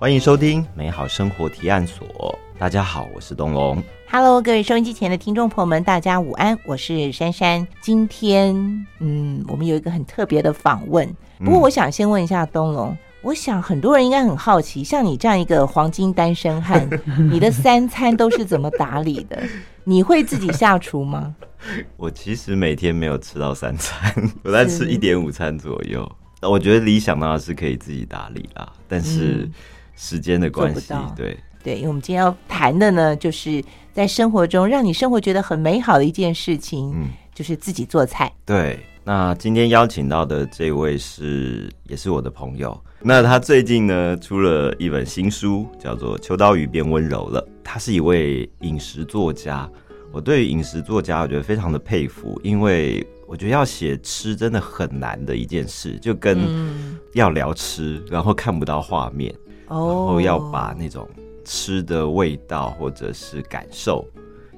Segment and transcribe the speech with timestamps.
[0.00, 2.34] 欢迎收听美好生活提案所。
[2.58, 3.84] 大家好，我是东龙。
[4.10, 7.68] Hello，各位收音机前的听众朋友们，大家午安，我是珊珊。
[7.82, 8.56] 今天，
[9.00, 11.06] 嗯，我们有一个很特别的访问。
[11.40, 16.88] 不过，我想先问一下东龙，我想很多人应该很好奇，像你这样一个黄金单身汉，
[17.30, 19.38] 你的三餐都是怎么打理的？
[19.84, 21.36] 你会自己下厨吗？
[21.98, 26.10] 我其实每天没有吃到三餐，我在吃一点午餐左右。
[26.40, 29.52] 我觉得理想当然是可以自己打理啦，但是嗯
[30.00, 38.32] 时间的关系对，对，因为我们今天要谈的呢，就是在生活中让你生活觉得很美好的一件事情，嗯，就是自己做菜。
[38.46, 38.80] 对。
[39.02, 42.78] 那今天邀请到的这位是，也是我的朋友。
[43.00, 47.40] 那他最近呢出了一本新书，叫做《秋刀鱼变温柔了》。
[47.64, 49.68] 他是一位饮食作家。
[50.12, 59.34] 我对于饮食作家，我觉得非常的佩服，因为我觉得要写吃真的很难的一件事，就跟嗯，要聊吃，然后看不到画面，
[59.70, 61.08] 然哦后要把那种
[61.44, 64.04] 吃的味道或者是感受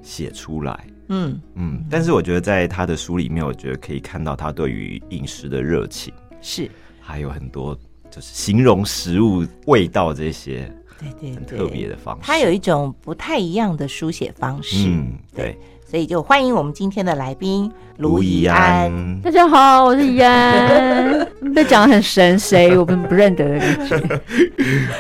[0.03, 0.87] 写出来。
[1.09, 1.41] 嗯。
[1.55, 7.79] 嗯，但是我觉得在他的书里面，我觉得可以看到他对于饮食的热情，是，还有很多
[8.11, 12.23] 就是形容食物味道这些对对对，很特别的方式。
[12.25, 15.59] 他有一种不太一样的书写方式，嗯，对，
[15.93, 19.21] 所以就欢迎我们今天的来宾卢怡怡安。
[19.21, 21.29] 大家好，我是怡安。
[21.55, 24.21] 被讲得很神，谁我们不认得的感觉。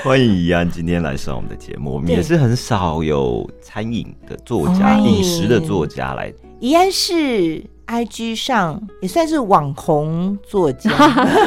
[0.04, 1.94] 欢迎怡安今天来上我们的节目。
[1.94, 6.30] 我们也是很少有餐饮的作家、饮食的作家来。
[6.60, 10.90] 怡安是 IG 上也算是网红作家，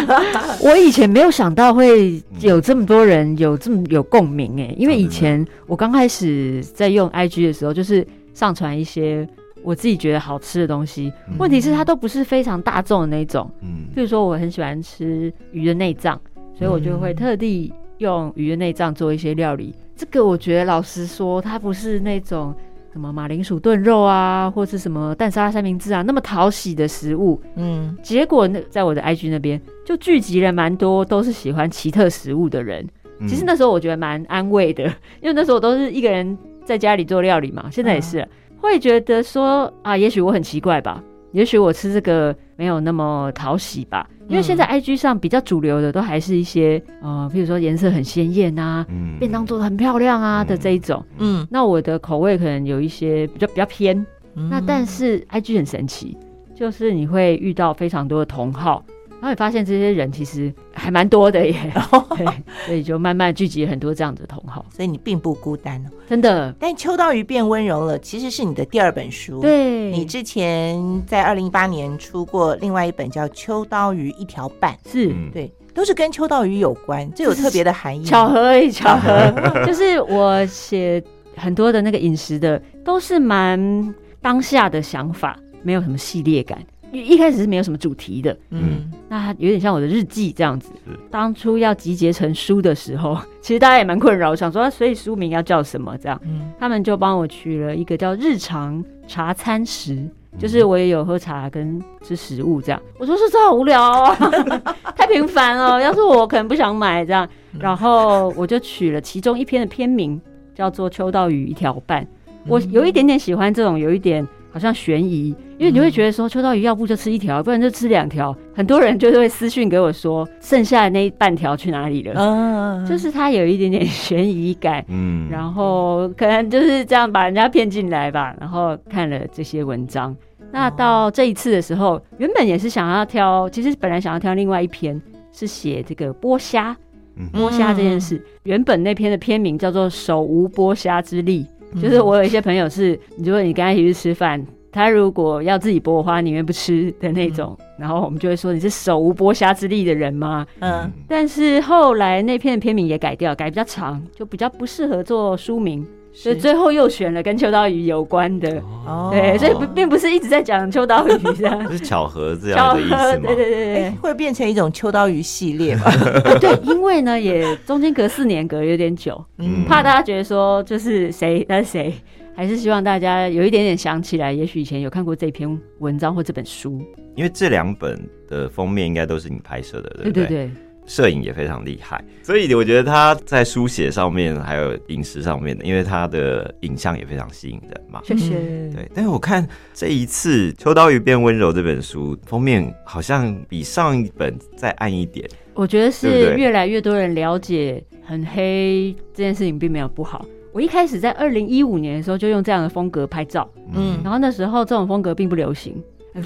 [0.60, 8.06] 我以前没有想到会有这么多人有这么有共鸣哎，因为以前我刚开始在用 IG 的时候，就是
[8.36, 9.28] 上传一些
[9.64, 11.12] 我自己觉得好吃的东西。
[11.28, 16.22] 嗯问题是它都不是非常大众的那种，嗯比如说我很喜欢吃鱼的内脏，
[16.54, 19.74] 所以我就会特地用鱼的内脏做一些料理。
[19.96, 22.54] 这个我觉得老实说，它不是那种
[22.92, 27.42] 什么马铃薯炖肉啊，或是什么蛋沙拉三明治啊那么讨喜的食物。
[27.56, 32.86] 嗯，结果那在我的 IG 那边就聚集了蛮多都是喜欢奇特食物的人。
[33.20, 34.84] 嗯其实那时候我觉得蛮安慰的，
[35.22, 38.28] 因为那时候我都是一个人在家里做料理嘛，现在也是、
[38.60, 49.18] 会觉得说啊，也许我很奇怪吧，也许我吃这个没有那么讨喜吧，因为现在 IG 上比较主流的都还是一些呃，譬如说颜色很鲜艳啊，嗯。
[49.20, 50.48] 便当做的很漂亮啊嗯。
[50.48, 51.06] 的这一种。
[51.20, 53.96] 嗯，那我的口味可能有一些比较比较偏，
[54.36, 54.50] 嗯。
[54.50, 56.18] 那但是 IG 很神奇，
[56.56, 58.95] 就是你会遇到非常多的同好，然
[59.26, 61.54] 后你发现这些人其实还蛮多的耶，
[62.16, 62.26] 对，
[62.66, 65.90] 所以就慢慢聚集很多这样的同好，所以你并不孤单哦。
[66.08, 69.42] 真的，但秋刀鱼变温柔了，其实是你的第二本书。。
[69.42, 75.08] 对，你之前在二零一八年出过另外一本叫《秋刀鱼一条半》，是。
[75.10, 78.04] 嗯对，都是跟秋刀鱼有关，这有特别的含义。
[78.06, 79.32] 巧合而已，巧合，
[79.66, 81.04] 就是我写
[81.36, 86.60] 很多的那个饮食的，都是蛮当下的想法，没有什么系列感。
[86.96, 90.92] 一一开始是没有什么主题的，嗯，那它有点像我的日记这样子是。
[91.12, 95.98] 当初要集结成书的时候， 其实大家也蛮困扰，想说，所以书名要叫什么？
[95.98, 100.08] 这样，嗯他们就帮我取了一个叫“日常茶餐食”，
[100.40, 102.82] 就是我也有喝茶跟吃食物这样。
[102.98, 104.16] 我说是这好无聊哦，
[104.96, 105.80] 太频繁了。
[105.84, 107.28] 要是我可能不想买这样，
[107.60, 110.20] 然后我就取了其中一篇的篇名
[110.54, 112.04] 叫做《秋刀鱼一条半》。
[112.48, 118.34] 我有一点点喜欢这种有一点好像悬疑，因为你会觉得说秋刀鱼要不就吃一条，不然就吃两条。
[118.54, 122.14] 很多人就会私讯给我说，剩下的那半条去哪里了？
[122.16, 128.34] 嗯，就是它有一点点悬疑感，嗯然后可能就是这样把人家骗进来吧。
[128.40, 130.16] 然后看了这些文章，
[130.54, 135.02] 那到这一次的时候，原本也是想要挑，其实本来想要挑另外一篇
[135.34, 136.74] 是写这个剥虾，
[137.18, 138.24] 嗯剥虾这件事。
[138.44, 144.46] 原本那篇的篇名叫做“手无剥虾之力”，嗯就是我有一些朋友是，如果你跟他一起去吃饭。
[144.72, 150.46] 他如果要自己剥的话，宁愿不吃的那种，然后我们就会说你是手无剥虾之力的人吗？
[150.60, 158.62] 嗯但是后来那篇的篇名也改掉，改比较长，就比较不适合做书名，所以最后又选了跟秋刀鱼有关的。
[158.88, 161.62] 哦对，所以不并不是一直在讲秋刀鱼这样。
[161.72, 163.20] 是巧合这巧样的意思合，吗？
[163.28, 165.92] 对对对哎，会变成一种秋刀鱼系列吧？
[166.24, 171.94] 对 对，因为呢也中间隔四年隔有点久，嗯怕大家觉得说就是谁那是谁，
[172.36, 176.82] 还是希望大家有一点点想起来，也许以前有看过这篇文章或这本书。
[177.16, 177.98] 因为这两本
[178.28, 180.12] 的封面应该都是你拍摄的，对不对？
[180.12, 180.52] 对对对，
[180.86, 188.02] 摄影也非常厉害，所以我觉得他在书写上面还有饮食上面的，因为他的影像也非常吸引人嘛。
[188.04, 188.36] 谢谢。
[188.74, 195.28] 对，但是我看这一次《秋刀鱼变温柔》这本书封面好像比上一本再暗一点。
[195.54, 200.26] 我觉得是越来越多人了解很黑这件事情并没有不好。
[200.52, 205.82] 我一开始在二零一五年的时候就用这样的风格拍照，嗯然后那时候这种风格并不流行，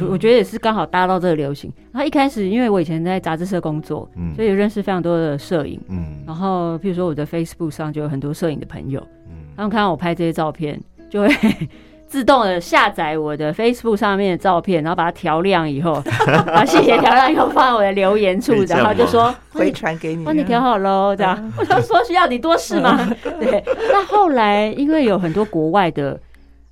[0.09, 1.71] 我觉得也是刚好搭到这个流行。
[1.91, 5.79] 然后一开始因为我以前在杂志社工作，嗯所以有认识非常多的摄影。
[5.89, 11.29] 嗯然后譬如说我的 Facebook 上就有很多摄影的朋友，嗯他们看到我拍这些照片，就会
[12.07, 16.01] 自动的下载我的 Facebook 上面的照片，然后把它调亮以后，
[16.47, 21.53] 把细节调亮以后放在我的留言处然后就说 回传给你，帮你调好喽，这样。
[21.57, 22.97] 我就说需要你多事吗？
[23.39, 23.63] 对。
[23.91, 26.19] 那后来因为有很多国外的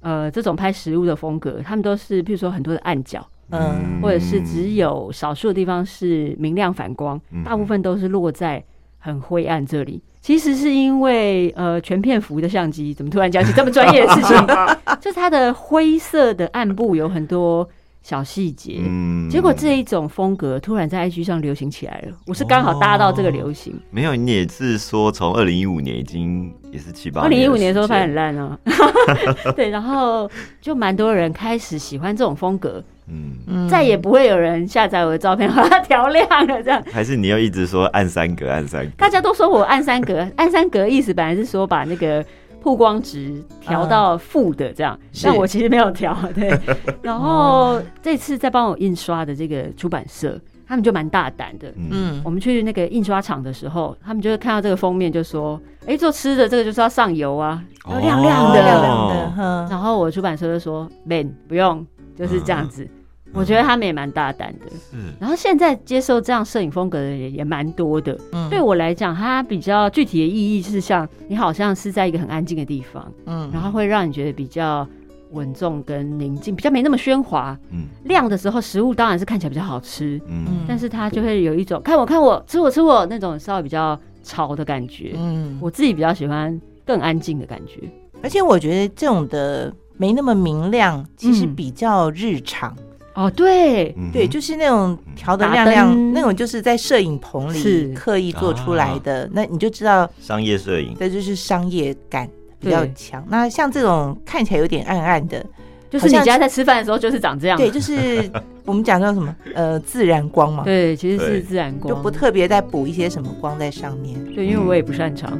[0.01, 8.63] 呃这种拍实物的风格，他们都是譬如说很多的暗角，嗯或者是只有少数的地方是明亮反光，嗯大部分都是落在
[8.97, 10.01] 很灰暗这里。
[10.19, 14.35] 其实是因为呃全片幅的相机，怎么突然讲起这么专业的事情？
[14.99, 17.67] 就是它的灰色的暗部有很多
[18.07, 18.77] 小细节。
[18.79, 23.77] 嗯结果这一种风格突然在 IG 上流行起来了，我是刚好搭到这个流行。
[23.91, 28.57] 没有，你也是说从二零一五年已经也是七八二零一五年的时候拍很烂，烂啊，
[29.57, 30.31] 对，然后
[30.61, 36.81] 就蛮多人开始喜欢这种风格，嗯，嗯再也不会有人下载我的照片 把它调亮了，这样。
[36.89, 42.23] 还是你要一直说按三格按三格，大家都说我按三格，按三格意思本来是说把那个
[42.61, 46.15] 曝光值调到负的这样，是但我其实没有调。
[46.35, 46.57] 对，
[47.01, 51.69] 然后这次在帮我印刷的这个出版社，他们就蛮大胆的。
[51.77, 58.59] 嗯嗯我们去那个印刷厂的时候，他们就会看到这个封面，就说：“哎、做吃的这个就是要上油啊，要亮亮的。
[58.59, 59.07] 哦亮亮
[59.37, 61.85] 的，然后我出版社就说：“man 不用，
[62.17, 62.87] 就是这样子。
[63.33, 64.69] 嗯我觉得他们也蛮大胆的。
[64.69, 68.17] 是然后现在接受这样摄影风格的人也也蛮多的。
[68.31, 74.87] 嗯对我来讲，它比较具体的意义是像你好像是在一个很安静的地方，嗯然后会让你觉得比较
[75.31, 77.57] 稳重跟宁静，比较没那么喧哗。
[77.71, 85.13] 嗯亮的时候，食物当然是看起来比较好吃，嗯但是它就会有一种看我看我吃我吃我那种稍微比较潮的感觉。
[85.15, 87.81] 嗯，我自己比较喜欢更安静的感觉。
[88.23, 92.75] 而且我觉得这种的没那么明亮，其实嗯比较日常。
[93.17, 97.85] 哦，对，嗯对，就是那种调的亮亮，那种就是在摄影棚是。
[97.87, 102.29] 里刻意做出来的，那你就知道商业摄影，这就是商业感
[102.59, 102.93] 比较对。
[102.95, 103.25] 强。
[103.27, 105.43] 那像这种看起来有点暗暗的，
[105.89, 107.57] 就是你家在吃饭的时候就是长这样。
[107.57, 108.29] 对，就是
[108.65, 114.13] 我们讲叫什么呃自然光嘛，对，其实是自然光，就不特别再补一些什么光在上面。
[114.35, 115.35] 对，因为我也不擅长。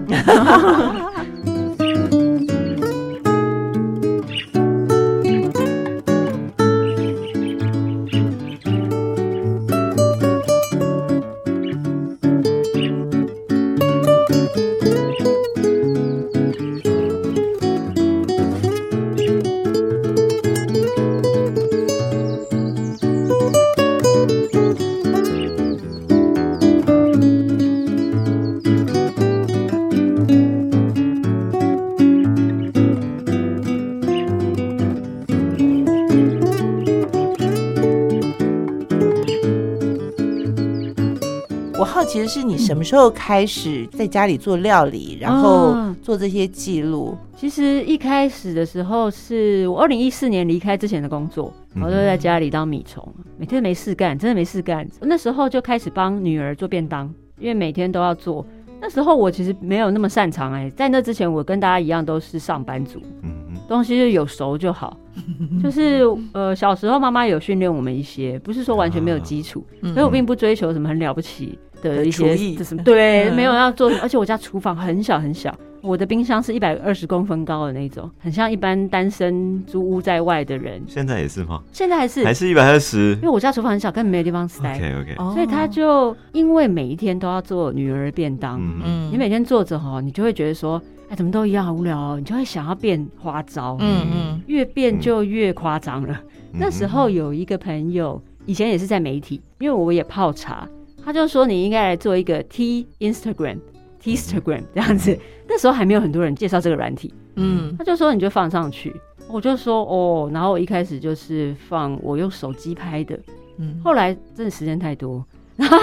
[42.28, 47.18] 是，你什么时候开始在家里做料理，然后啊做这些记录？
[47.36, 54.88] 其实一开始的时候是我二零一四年离开之前的工作，嗯我都在家里当米虫，每天没事干，真的没事干。
[55.02, 58.46] 那时候就开始帮女儿做便当，因为每天都要做。
[58.80, 64.96] 那时候我其实没有那么擅长哎、在那之前我跟大家一样都是上班族，嗯嗯东西就有熟就好。
[65.64, 71.58] 就是呃小时候妈妈有训练我们一些，不是说完全没有基础，嗯所以我并不追求什么很了不起
[71.96, 72.36] 的一些
[72.84, 80.82] 对，嗯没有要做，而且我家厨房很小很小，我的冰箱是一百二十公分高的那种，很像一般单身租屋在外的人。
[80.88, 81.62] 现在也是吗？
[81.72, 96.20] 现在还是还是一百二十因为我家厨房很小，根本没有地方塞，？OK OK，哦所以他就因为每一天都要做女儿便当，嗯你每天做着哈，你就会觉得说，哎，怎么都一样好无聊哦，你就会想要变花招，嗯嗯越变就越夸张了。
[96.54, 100.68] 那时候有一个朋友，以前也是在媒体，因为我也泡茶，
[101.08, 103.60] 他就说你应该来做一个 T Instagram。
[103.98, 107.74] T Instagram 这样子，那时候还没有很多人介绍这个软体，嗯。
[107.78, 108.94] 他就说你就放上去，
[109.30, 113.18] 我就说哦，然后我一开始就是放我用手机拍的，
[113.58, 113.80] 嗯。
[113.82, 115.78] 后来真的时间太多，然 后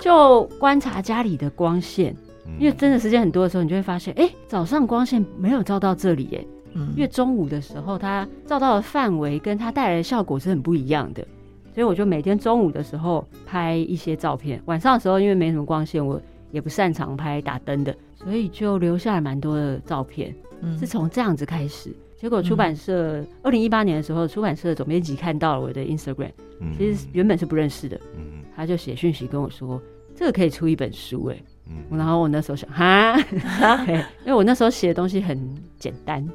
[0.00, 2.14] 就观察家里的光线，
[2.46, 2.52] 嗯。
[2.60, 6.92] 因为真的时间很多的时候，你就会发现，哎、早上光线没有照到这里，哎，嗯。
[6.94, 11.26] 因为中午的时候它照到的范围跟它带来的效果是很不一样的。
[11.74, 20.34] 所以我就每天中午的时候拍一些照片，晚上的时候因为没什么光线，我也不擅长拍打灯的，所以就留下了蛮多的照片。
[20.62, 21.94] 嗯是从这样子开始。
[22.18, 29.80] 结果出版社二零一八年的时候，出版社的总编辑看到了我的 Instagram，嗯其实原本是不认识的，嗯他就写讯息跟我说，
[30.14, 31.42] 这个可以出一本书哎。
[31.66, 33.16] 嗯然后我那时候想哈，
[33.86, 35.38] 对因为我那时候写的东西很
[35.78, 36.28] 简单，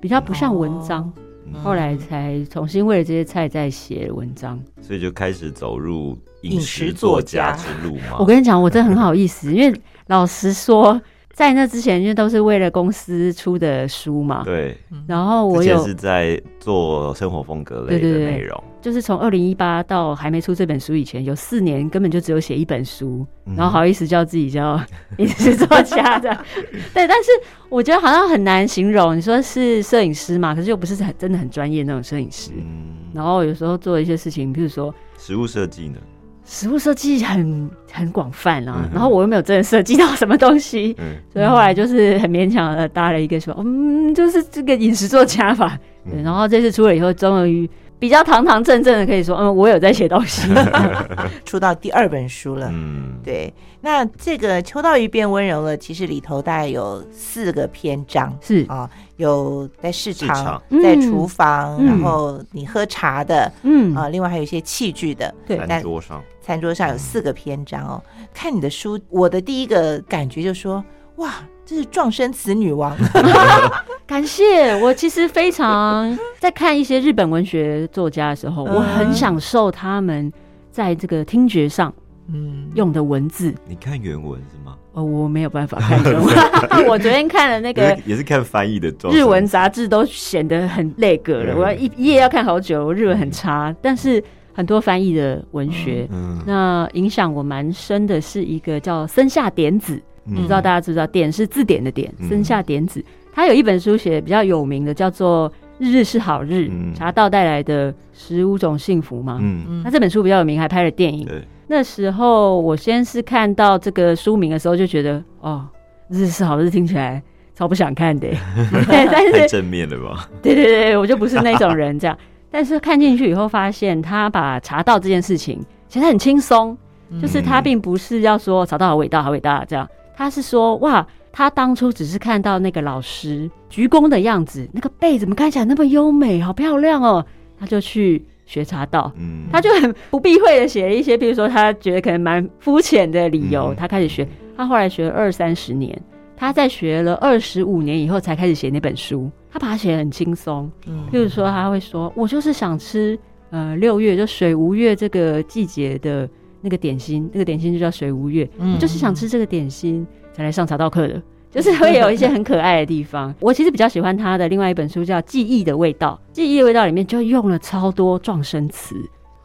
[0.00, 1.12] 比较不像文章，
[1.46, 4.58] 嗯后来才重新为了这些菜在写文章。
[4.80, 8.16] 所以就开始走入饮饮食食作家之路嘛。
[8.18, 11.00] 我跟你讲，我真的很好意思，因为老实说，
[11.32, 24.78] 在那之前，因为都是为了公司出的书嘛，对，然后我有是在做生活风格类的内容，就是从二零一八到还没出这本书以前，有四年根本就只有写一本书，嗯然后好意思叫自己叫
[25.16, 26.28] 饮食作家的，
[26.92, 27.30] 对，但是
[27.68, 29.16] 我觉得好像很难形容。
[29.16, 32.50] 你说是摄影师嘛，可是又不是很真的很专业那种摄影师。
[32.56, 35.98] 嗯，然后有时候做一些事情，比如说实物设计呢？
[36.44, 45.78] 食物设计很很广泛啊，嗯然后我又没有真的设计到什么东西，嗯，所以后来就是很勉强的搭了一个说，嗯，就是这个饮食作家吧。
[46.04, 47.68] 对，嗯然后这次出了以后，终于
[47.98, 50.52] 比较堂堂正正的可以说，嗯，我有在写东西。
[51.46, 52.68] 出到第二本书了。
[52.72, 58.90] 嗯，对，那这个《秋刀鱼变温柔了》，其实里头大概有四个篇章是，啊，
[59.22, 65.32] 有在市场、市场在嗯厨房，嗯然后你喝茶的嗯啊，另外还有一些器具的。
[65.46, 68.02] 对餐桌上，餐桌上有四个篇章哦。
[68.34, 70.84] 看你的书，我的第一个感觉就说，
[71.16, 72.96] 哇，这是撞生词女王。
[74.06, 80.30] 感谢我其实非常在看一些日本文学作家的时候，嗯我很享受他们
[80.70, 81.92] 在这个听觉上
[82.28, 83.54] 嗯，用的文字。
[83.66, 84.76] 你看原文是吗？
[84.92, 91.54] 哦，我没有办法看中 文，我昨天看了那个也是看翻译的状日文杂志，都显得很那个了。
[91.54, 94.22] 嗯我要一一页要看好久，我日文很差，但是
[94.52, 96.06] 很多翻译的文学。
[96.12, 101.06] 嗯，那影响我蛮深的是一个叫森下典子，嗯不知道大家知不知道？
[101.06, 109.38] 典是字典的典，嗯森下典子，他有一本书写得比较有名的，叫做《日日是好日》，嗯茶道带来的十五种幸福嘛。
[109.40, 111.24] 嗯，那这本书比较有名，还拍了电影。
[111.24, 115.66] 对，那时候我先是看到这个书名的时候，就觉得哦，
[116.08, 117.22] 日式好日听起来
[117.54, 120.28] 超不想看的，对 但是太正面了吧？
[120.42, 122.16] 对对对，我就不是那种人这样。
[122.50, 126.76] 但是看进去以后，发现他把茶道这件事情其实很轻松，
[127.20, 137.24] 就是他并不是要说茶道好伟大好伟大这样，他是说哇，他当初只是看到那个老师鞠躬的样子，那个背怎么看起来那么优美，好漂亮哦，
[137.58, 138.22] 他就去
[138.52, 139.10] 学茶道。
[139.16, 144.28] 嗯，他就很不避讳的写了一些，比如说他觉得可能蛮肤浅的理由，嗯他开始学。
[144.54, 145.98] 他后来学了二三十年，
[146.36, 149.30] 他在学了二十五年以后才开始写那本书。
[149.50, 153.18] 他把它写得很轻松，嗯譬如说他会说：“我就是想吃
[153.50, 156.28] 呃六月就水无月这个季节的
[156.60, 161.20] 那个点心，那个点心就叫水无月，嗯我就是想吃这个点心才来上茶道课的。”
[161.52, 163.32] 就是会有一些很可爱的地方。
[163.38, 168.96] 我其实比较喜欢他的另外一本书叫《记忆的味道》，《记忆的味道》里面就用了超多撞声词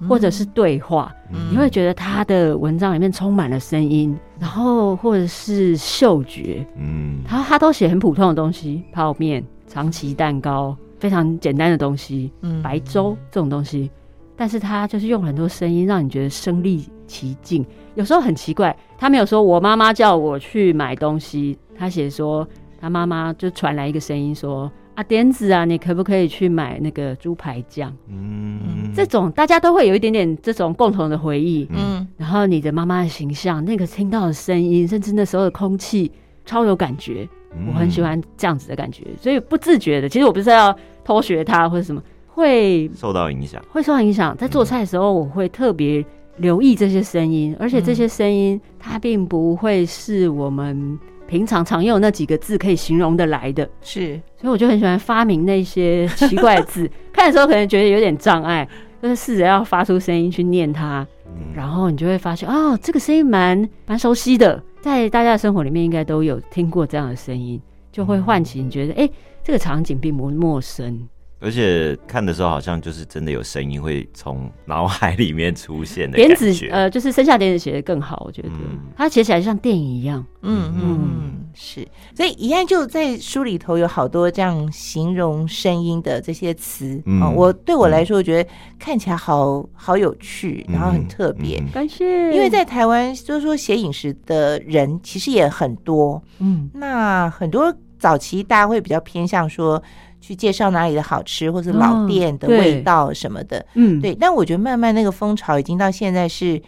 [0.07, 1.51] 或者是对话，嗯。
[1.51, 12.61] 你会觉得他的文章里面充满了声音，然后或者是嗅觉，嗯，他他都写很普通的东西，泡面、长崎蛋糕，非常简单的东西，嗯。
[12.61, 13.89] 白粥这种东西，
[14.35, 17.65] 但是他就是用很多声音，让你觉得身临其境。
[17.95, 22.47] 有时候很奇怪，他没有说我妈妈叫我去买东西，他写说
[22.79, 24.71] 他妈妈就传来一个声音说。
[24.97, 27.95] 啊，点子啊，你可不可以去买那个猪排酱？
[28.09, 31.67] 嗯，这种大家都会有一点点这种共同的回忆。
[31.69, 36.11] 嗯然后你的妈妈的形象，那个听到的声音，甚至那时候的空气，
[36.45, 37.29] 超有感觉。
[37.55, 44.35] 嗯我很喜欢这样子的感觉，所以不自觉的，其实我不是要偷学他或者什么，会受到影响，会受到影响。
[44.35, 46.03] 在做菜的时候，我会特别
[46.37, 56.89] 留意这些声音，而且这些声音它并不会是我们平常常用那几个字可以形容的来的，是所以我就很喜欢发明那些奇怪的字。
[57.11, 58.67] 看的时候可能觉得有点障碍，
[59.01, 69.09] 就是试着要发出声音去念它，嗯然后你就会发现，哦，这个声音蛮蛮熟悉的，在大家的生活里面应该都有听过这样的声音，就会唤起你觉得，哎、
[69.43, 71.07] 这个场景并不陌生。
[71.39, 78.79] 而且看的时候好像就是真的有声音会从脑海里面出现的 点子呃，就是生下点子写的更好，我觉得、嗯。
[78.95, 80.25] 它写起来像电影一样。
[80.41, 81.33] 嗯嗯。
[81.53, 87.21] 是，所以一样就在书里头有好多这样形容声音的这些词嗯。
[87.21, 91.59] 啊，我对我来说，我觉得看起来好好有趣，然后很嗯特别。
[91.59, 96.69] 嗯感谢，因为在台湾，就是说写饮食的人其实也很多，嗯。
[96.73, 99.81] 那很多早期大家会比较偏向说
[100.27, 103.65] 去介绍哪里的好吃，或是老哦店的味道什么的。
[103.75, 106.61] 嗯，对，但我觉得慢慢那个风潮已经到现在是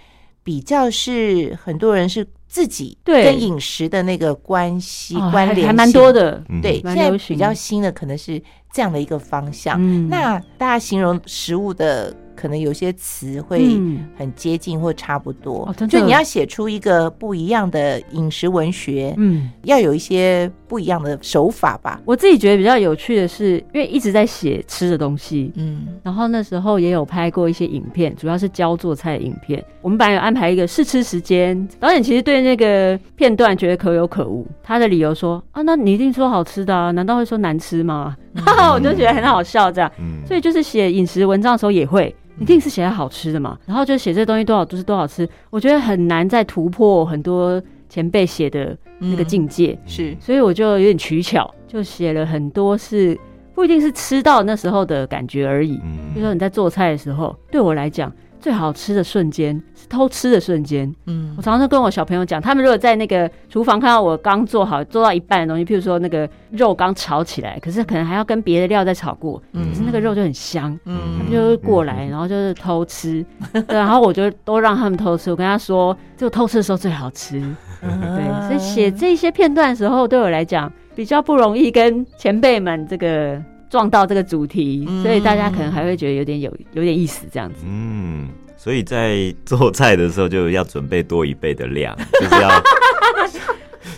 [0.43, 6.11] 比较是很多人是自己对跟饮食的那个关系、哦关联还还蛮多。
[6.11, 6.43] 的。
[6.49, 9.77] 嗯对，现在比较新的可能是这样的一个方向。
[9.79, 15.65] 嗯那大家形容食物的，可能有些词会嗯很接近或差不多。
[15.65, 21.99] 哦就你要写出一个不一样的饮食文学，嗯，要有一些不一样的手法吧。
[22.05, 29.61] 我自己觉得比较有趣的是，因为一直在写吃的东西，嗯然后那时候也有拍过一些影片，主要是教做菜的影片。
[29.81, 34.45] 我们本来有安排一个试吃时间，导演其实对那个片段觉得可有可无。
[34.63, 39.91] 他的理由说：“啊，那你一定说好吃的啊，难道会说难吃吗？”哈哈，我就觉得很好笑这样。
[39.99, 43.57] 嗯所以就是写饮食文章的时候也会，一定是写的好吃的嘛。
[43.65, 49.77] 然后就写这东西多少就是多少吃，我觉得很难再突破很多前辈写的那个境界。
[49.85, 53.19] 是所以我就有点取巧，就写了很多是
[53.55, 55.79] 不一定是吃到那时候的感觉而已。
[55.83, 60.93] 嗯比如说你在做菜的时候，对我来讲最好吃的瞬间是偷吃的瞬间。
[61.07, 70.73] 嗯我常常跟我小朋友讲，他们如果在那个厨房看到我刚做好做到一半的东西，譬如说那个肉刚炒起来，可是可能还要跟别的料再炒过，可是那个肉就很香。
[70.85, 73.25] 他嗯们就会过来，然后就是偷吃，
[73.67, 75.29] 对，然后我就都让他们偷吃。
[75.31, 77.39] 我跟他说，只有偷吃的时候最好吃。
[77.81, 87.61] 对，所以写这些片段的时候，对我来讲比较不容易跟前辈们这个撞到这个主题，嗯所以大家可能还会觉得有点有有点意思这样子。
[87.65, 92.49] 嗯，所以在做菜的时候就要准备多一倍的量， 就是要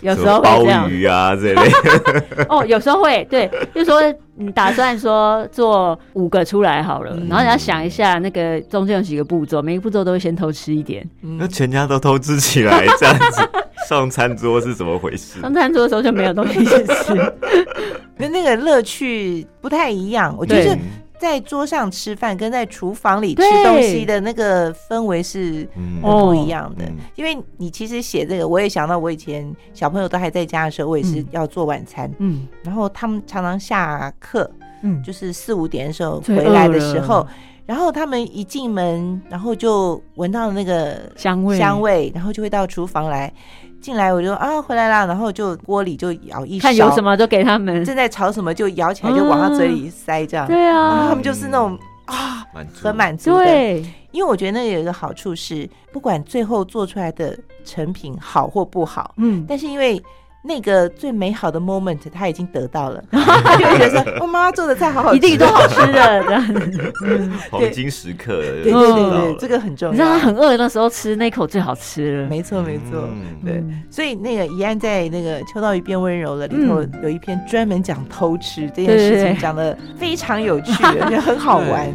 [0.02, 1.72] 有时候会什么鲍这样鱼啊这类。
[2.50, 4.02] 哦，有时候会对，就说
[4.36, 11.08] 你打算说做五个出来好了，嗯然后你要想一下那个中间有几个步骤，每个步骤都会先偷吃一点。
[11.22, 13.50] 那全家都偷吃起来，这样子
[13.90, 15.42] 上餐桌是怎么回事？
[15.42, 17.34] 上餐桌的时候就没有东西吃，
[18.18, 20.36] 跟那个乐趣不太一样。
[20.38, 20.78] 我觉得
[21.20, 25.68] 在桌上吃饭跟在厨房里吃对东西的那个氛围是
[26.02, 26.86] 不一样的。
[26.86, 34.50] 嗯因为你其实写这个，我也想到我以前小朋友都还在家的时候，我也是嗯要做晚餐，嗯然后他们常常下课
[34.82, 37.28] 嗯，就是四五点的时候回来的饿时候，
[37.68, 43.32] 然后他们一进门，然后就闻到那个香味香味，然后就会到厨房来。
[43.82, 47.84] 进来我就啊回来啦，然后就锅里就舀一勺，看有什么就给他们。
[47.84, 52.88] 正在炒什么就舀起来就往他嘴里塞这样，对然后啊他，们就是那种啊满足。
[52.88, 53.44] 很满足的。
[53.44, 60.02] 对，因为我觉得那有一个好处是，不管最后做出来的成品好或不好，嗯，但是因为
[60.44, 66.94] 那个最美好的 moment 他已经得到了， 他就会觉得说，我妈妈做的菜好好吃，一定都好吃的这样子。
[67.52, 69.92] 黄金时刻了，对对对哦对，这个很重要。
[69.92, 72.28] 你知道他很饿的那时候吃那口最好吃了。
[72.30, 73.84] 没错没错，嗯对嗯。
[73.90, 81.88] 所以那个怡安在那个《秋刀鱼变温柔了》里头嗯有一篇专门讲偷吃这件事情，讲的非常有趣， 而且很好玩。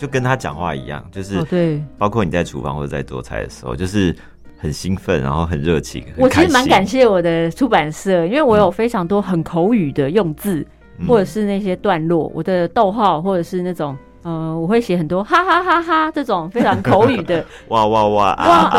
[0.00, 4.16] 就跟他讲话一样，就是哦，对，包括你在厨房或者在做菜的时候，就是
[4.56, 6.02] 很兴奋，然后很热情。
[6.16, 10.66] 我其实蛮感谢我的出版社，因为我有非常多很口语的用字，
[10.98, 13.94] 嗯或者是那些段落，我的逗号，或者是那种。
[14.22, 18.78] 呃，我会写很多哈哈哈哈这种非常口语的 哇哇哇哇啊啊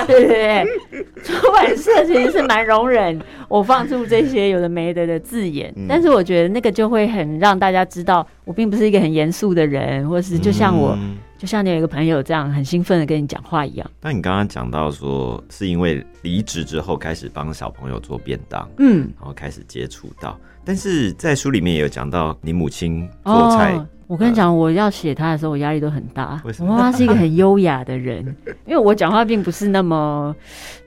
[0.00, 0.04] 啊！
[0.04, 13.90] 对对对，出版社其实是蛮容忍我放出这些有的没的的字眼，嗯但是我觉得那个就会很让大家知道，我并不是一个很严肃的人，或是就像我，嗯就像你有一个朋友这样很兴奋的跟你讲话一样。
[14.00, 26.40] 那你刚刚讲到说，是因为离职之后开始帮小朋友做便当，嗯，然后开始接触到，但是在书里面也有讲到你母亲做菜，哦我跟你讲，我要写他的时候，我压力都很大。
[26.44, 28.24] 为什么我妈妈是一个很 优雅的人，
[28.64, 30.32] 因为我讲话并不是那么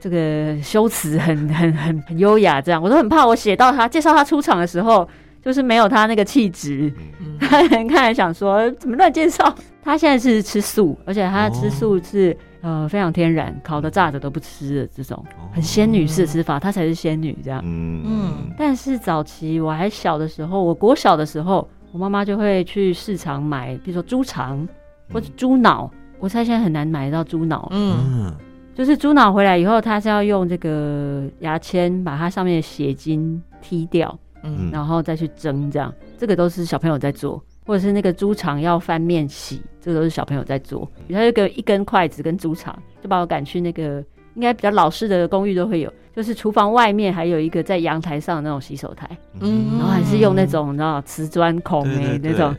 [0.00, 5.06] 这个修辞很很很很优雅，这样我都很怕我写到他介绍他出场的时候，
[5.46, 6.92] 就是没有他那个气质。
[7.20, 9.54] 嗯 他人看来想说怎么乱介绍。
[9.80, 17.62] 他现在是吃素，而且他吃素是、呃非常天然，烤的炸的都不吃的这种，哦很仙女式的吃法，她才是仙女这样。
[17.64, 24.66] 嗯嗯但是早期我还小的时候，我国小的时候，我妈妈就会去市场买，比如说猪肠
[25.12, 25.88] 或者猪脑。
[26.18, 28.34] 我猜现在很难买到猪脑，嗯嗯
[28.74, 34.70] 就是猪脑回来以后，她是要用这个牙签把它上面的血筋剔掉，嗯。
[34.70, 35.92] 然后再去蒸，这样。
[36.16, 40.90] 这个都是小朋友在做，或者是那个猪肠要翻面洗，这个都是小朋友在做。
[41.10, 44.02] 他就给一根筷子跟猪肠，就把我赶去那个
[44.34, 49.08] 应该比较老式的公寓都会有，就是厨房外面还有一个在阳台上的那种洗手台，
[49.40, 49.78] 嗯。
[49.78, 52.54] 然后还是用那种你知道瓷砖孔对诶、那种，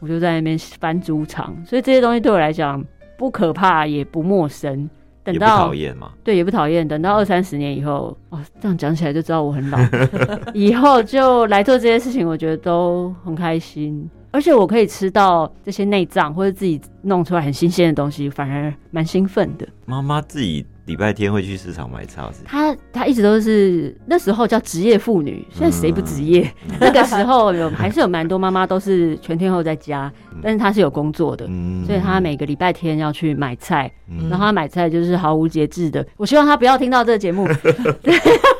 [0.00, 2.84] 我就在那边翻猪肠，所以这些东西对我来讲
[3.16, 4.88] 不可怕也不陌生。
[5.26, 6.86] 等到讨厌嘛，对，也不讨厌。
[6.86, 9.78] 等到二三十年以后，哦，这样讲起来就知道我很老。
[10.54, 19.66] 以后就来做这些事情，我觉得都很开心，而且我可以吃到这些内脏或者自己弄出来很新鲜的东西，反而蛮兴奋的。
[19.86, 26.52] 妈妈自己礼拜天会去市场买菜，是她她一直都是那时候叫职业妇女，现在谁不职业？
[26.78, 31.46] 那个时候有还是有蛮多妈妈都是全天候在家，但是她是有工作的。
[31.48, 36.06] 嗯所以她每个礼拜天要去买菜，嗯然后她买菜就是毫无节制的。
[36.18, 37.48] 我希望她不要听到这个节目，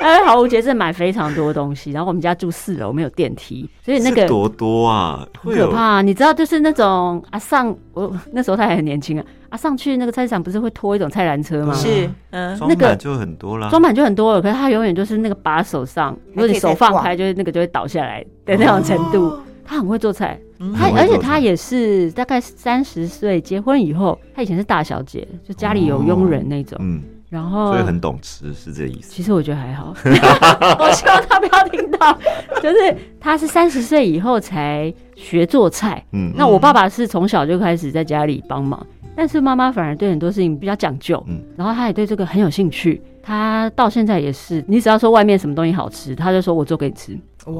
[0.00, 1.92] 他会毫无节制地买非常多东西。
[1.92, 11.74] 然后我们家住四楼，没有电梯，所以那个多多啊，很会有可怕、你知道，就是那种啊上，我那时候他还很年轻啊，啊上去那个菜市场不是会拖一种菜篮车吗？
[11.74, 19.38] 是嗯装那个满就很多啦，装满就很多了，可是他永远就是那个把手上，如果你手放开，就是那个就会倒下来的那种程度。
[19.62, 29.10] 他很会做菜，嗯他而且他也是大概三十岁结婚以后，他以前是大小姐，就家里有佣人那种，嗯，然后所以很懂吃，是这意思。
[29.10, 32.12] 其实我觉得还好， 我希望他不要听到，
[32.60, 41.40] 就是他是三十岁以后才学做菜，嗯，那我爸爸是从小就开始在家里帮忙，但是妈妈反而对很多事情比较讲究，嗯。
[41.56, 43.00] 然后他也对这个很有兴趣。
[43.22, 47.16] 他到现在也是，你只要说外面什么东西好吃，他就说我做给你吃。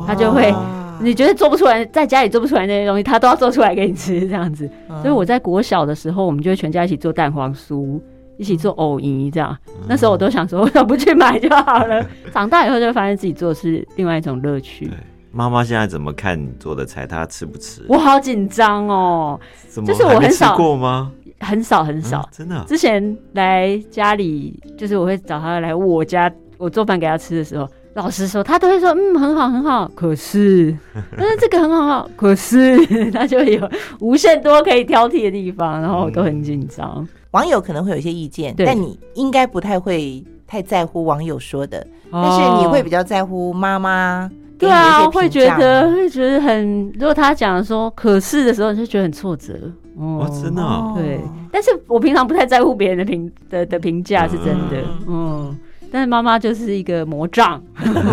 [0.06, 0.52] 他就会
[1.00, 4.68] 你觉得做不出来，在家里做不出来那些东西，他都要做出来给你吃，这样子。
[4.88, 5.00] 嗯。
[5.02, 8.00] 所以我在国小的时候，我们就会全家一起做蛋黄酥，
[8.40, 9.54] 一起做藕泥，这样。
[9.86, 12.02] 那时候我都想说， 我怎么不去买就好了。
[12.32, 14.96] 长大以后就发现自己做是另外一种乐趣对。
[15.30, 17.06] 妈妈现在怎么看你做的菜？
[17.06, 17.84] 她吃不吃？
[17.86, 19.38] 我好紧张哦，
[19.86, 21.12] 就是我很少过吗？
[21.40, 22.20] 很少很少。
[22.22, 30.74] 嗯真的啊之前来家里，就是我会找她来我家，我做饭给她吃的时候，老实说，她都会说嗯很好很好，可是
[31.16, 37.06] 但是 这个很好很好，可是 她就有无限多可以挑剔的地方，然后我都很紧张。
[37.32, 49.54] 网友可能会有一些意见，但你应该不太会太在乎网友说的，但是你会比较在乎妈妈对啊，我会觉得会觉得很，如果他讲说可是的时候，你就觉得很挫折。
[49.96, 50.92] 哦哇，真的啊？
[50.96, 51.20] 对，
[51.52, 54.82] 但是我平常不太在乎别人的评的的评价，是真的。
[55.06, 55.56] 嗯，
[55.90, 57.62] 但是妈妈就是一个魔杖，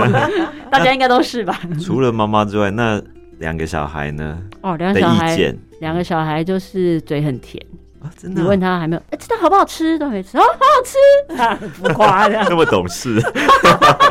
[0.71, 1.59] 大家应该都是吧？
[1.81, 3.01] 除了妈妈之外，那
[3.39, 4.41] 两个小孩呢？
[4.61, 7.61] 哦，两的个小孩，两个小孩就是嘴很甜。
[8.07, 8.11] 啊？
[8.19, 10.97] 真的啊你问他还没有，哎、这道好不好吃都没吃，哦，好好吃，
[11.41, 13.21] 啊，很浮夸的， 那么懂事，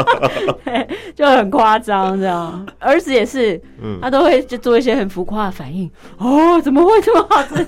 [1.14, 2.66] 就很夸张这样。
[2.78, 5.90] 儿子也是，嗯，他都会就做一些很浮夸的反应。
[6.18, 7.66] 哦，怎么会这么好吃？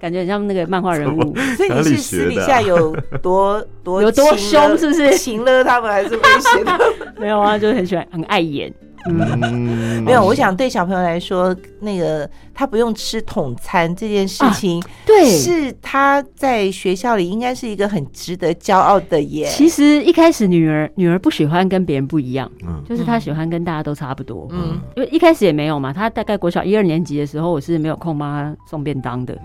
[0.00, 6.78] 感觉很像那个漫画人物，所以你是私底下有多多有多凶是不是行了他们还是威胁他？
[7.18, 8.72] 没有啊，就是很喜欢，很爱演。
[9.10, 19.46] 没有，我想对小朋友来说，那个他不用吃统餐这件事情，对，是他在学校里应该是一个很值得骄傲的耶。
[19.48, 24.48] 其实一开始女儿女儿不喜欢跟别人不一样，嗯就是她喜欢跟大家都差不多。
[24.50, 29.36] 嗯因为一开始也没有嘛，她大概国小一二年级的时候，我是没有空帮她送便当的，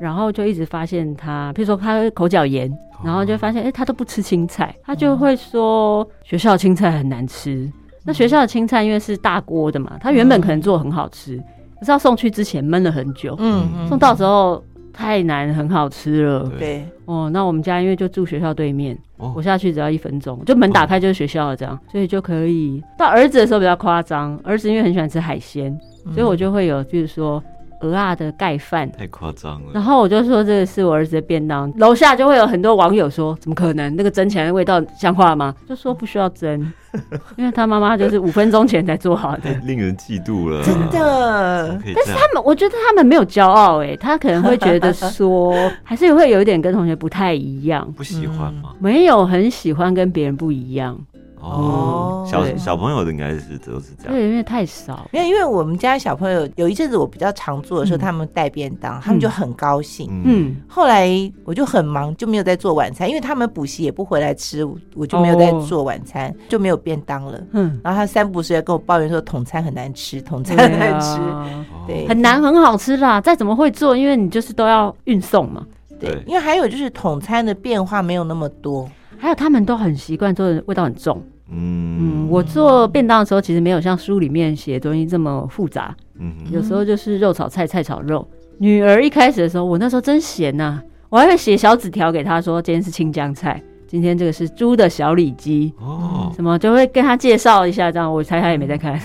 [0.00, 2.70] 然后就一直发现她，譬如说她口角炎，
[3.04, 7.70] 然后就发现哎、诶她都不吃青菜，她就会说学校青菜很难吃。
[8.04, 11.36] 那学校的青菜因为是大锅的嘛，它原本可能做很好吃，
[11.78, 16.50] 可是要送去之前焖了很久，嗯送到时候太难很好吃了。
[16.58, 22.82] 对，哦，那我们家因为就住学校对面，哦我下去只要一分钟，就门打开就是学校了，这样，所以就可以。
[22.98, 25.78] 到儿子的时候比较夸张，儿子因为很喜欢吃海鲜，
[26.14, 27.42] 所以我就会有，比如说
[27.80, 28.90] 鹅啊的盖饭。
[28.92, 33.94] 太夸张了，然后我就说这个是我儿子的便当，楼下就会有很多网友说，怎么可能？
[33.96, 35.54] 那个蒸起来的味道像话吗？
[35.68, 36.72] 就说不需要蒸，
[37.36, 39.50] 因为他妈妈就是五分钟前才做好的。
[39.64, 42.12] 令人嫉妒了，真的，但是？
[42.12, 48.70] 他们，我觉得他们没有骄傲、欸，他可能会觉得说， 还是会有一点跟同学不太一样，不喜欢吗？
[48.78, 50.98] 没有很喜欢跟别人不一样。
[51.40, 54.12] 哦，小小朋友的应该是都是这样。
[54.12, 55.08] 对，因为太少。
[55.12, 60.08] 没有，因为我们家小朋友有一阵子我比较常做的时候，嗯他们带便当，他们就很高兴。
[60.10, 61.08] 嗯，嗯，后来
[61.44, 67.40] 我就很忙，就没有在做晚餐，因为他们补习也不回来吃，我我就没有在做晚餐，就没有便当了。
[67.52, 71.20] 嗯，然后他三不时也跟我抱怨说统餐很难吃，统餐很难吃。
[71.20, 73.20] 啊对，很难很好吃啦。
[73.20, 75.66] 再怎么会做，因为你就是都要运送嘛。
[75.98, 78.88] 对对，因为还有就是统餐的变化没有那么多。
[79.20, 81.22] 还有他们都很习惯做的味道很重。
[81.52, 88.26] 嗯嗯，我做便当的时候，其实没有像书里面写的东西这么复杂，嗯哼有时候就是肉炒菜，菜炒肉。
[88.58, 99.00] 女儿一开始的时候，我那时候真闲呐、我还会写小纸条给她说，今天是清江菜，今天这个是猪的小里脊，哦，什么就会跟她介绍一下，这样我猜她也没在看。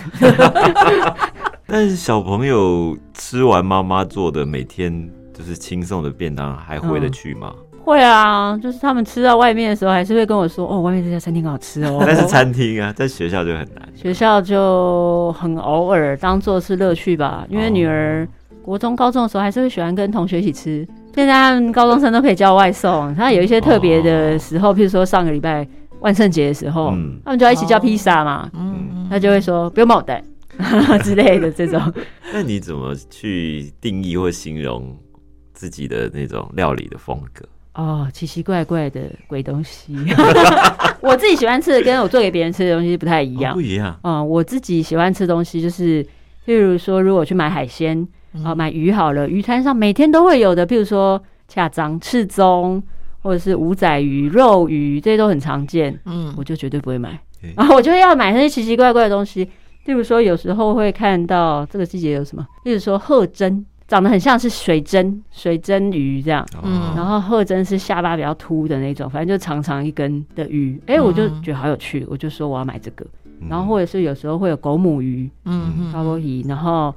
[1.68, 7.52] 但是小朋友吃完妈妈做的每天就是轻松的便当，还回得去吗？
[7.86, 12.00] 会啊，就是他们吃到外面的时候，还是会跟我说，哦，外面这家餐厅好吃哦。
[12.02, 13.88] 那是餐厅啊，在学校就很难。
[13.96, 18.28] 学校就很偶尔当做是乐趣吧，因为女儿
[18.64, 20.88] 国中、高中的时候还是会喜欢跟同学一起吃。
[21.14, 25.66] 现在他们高中生都可以叫外送，他有一些特别的时候，譬如说上个礼拜
[26.00, 30.24] 万圣节的时候，嗯他们就要一起叫披萨嘛，嗯，他就会说不用帮我带
[31.04, 31.80] 之类的这种。
[32.34, 34.98] 那你怎么去定义或形容
[35.54, 37.46] 自己的那种料理的风格？
[37.76, 39.94] 哦，奇奇怪怪的鬼东西，
[41.02, 43.52] 我自己喜欢吃的跟我做给别人吃的东西不太一样。
[43.52, 43.62] 哦不。
[43.62, 44.00] 一样。
[44.04, 46.04] 嗯，我自己喜欢吃东西就是，
[46.46, 48.44] 譬如说，如果去买海鲜，嗯。
[48.46, 52.82] 啊、买鱼好了，鱼摊上每天都会有的，譬如说恰章、赤中，
[53.22, 56.34] 或者是五仔鱼、肉鱼，这些都很常见，嗯。
[56.38, 57.20] 我就绝对不会买。
[57.42, 57.54] 对。
[57.58, 59.44] 然后我就要买那些奇奇怪怪的东西，
[59.86, 66.46] 例如说，有时候会看到这个季节有什么，例如说鹤胗，长得很像是水蒸，水蒸鱼这样。
[66.64, 73.06] 嗯然后鹤胗是下巴比较凸的那种，反正就长长一根的鱼，哎、我就觉得好有趣，我就说我要买这个。
[73.42, 73.48] 嗯。
[73.50, 76.94] 然后或者是有时候会有狗母鱼、嗯高波鱼，然后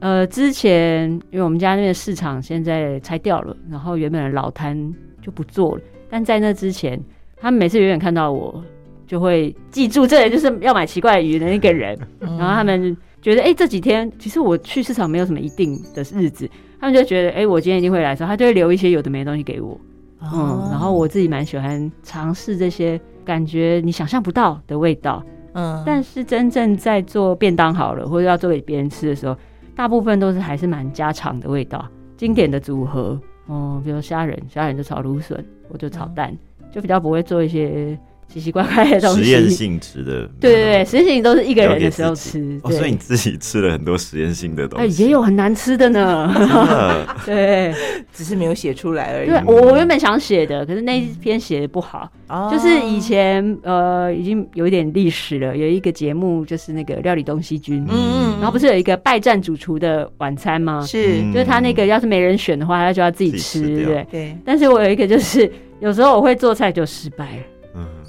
[0.00, 7.00] 呃，之前因为我们家那边市场现在拆掉了，然后原本的老摊就不做了，但在那之前，
[7.36, 8.62] 他们每次远远看到我，
[9.08, 12.36] 就会记住这人就是要买奇怪的鱼的那个人，嗯。
[12.38, 16.48] 然后他们觉得哎、这几天其实我去市场没有什么一定的日子，
[16.80, 19.78] 他们就觉得哎、我今天一定会来的时候，他就会留一些有的没的东西给我。
[20.20, 20.28] 哦。
[20.32, 25.22] 嗯，然后我自己蛮喜欢尝试这些感觉你想象不到的味道，
[25.54, 25.82] 嗯。
[25.84, 29.36] 但是真正在做便当好了，或者要做给别人吃的时候，
[29.74, 36.36] 大部分都是还是蛮家常的味道，经典的组合，哦、比如虾仁，虾仁就炒芦笋，我就炒蛋，
[36.72, 37.98] 就比较不会做一些
[38.32, 39.24] 奇奇怪怪的东西。
[39.24, 42.98] 实验性质的，对 对对，实验性都是一个人的时候吃，哦，所以你。
[43.08, 46.30] 自己吃了很多实验性的东哎，西，也有很难吃的呢。
[47.24, 47.72] 对，
[48.12, 49.28] 只是没有写出来而已。
[49.28, 60.84] 对我我原本想写的，可是那一篇写的不好，哦就是以前呃已经有一点历史了，有一个节目就是那个料理东西君，嗯然后不是有一个拜占主厨的晚餐吗？
[60.86, 64.06] 是嗯就是他那个要是没人选的话，他就要自己吃，对对？
[64.10, 67.44] 对，但是我有一个就是有时候我会做菜就失败了，嗯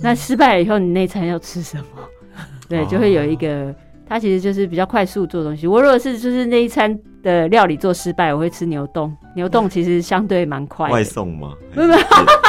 [0.02, 1.84] 那失败了以后你那餐要吃什么？
[2.70, 3.74] 对，哦就会有一个。
[4.08, 5.68] 它其实就是比较快速做东西。
[5.68, 9.16] 我如果是就是那一餐的料理做失败，我会吃牛冻。
[9.36, 11.54] 牛冻其实相对蛮快外，送吗？
[11.76, 12.00] 没有没有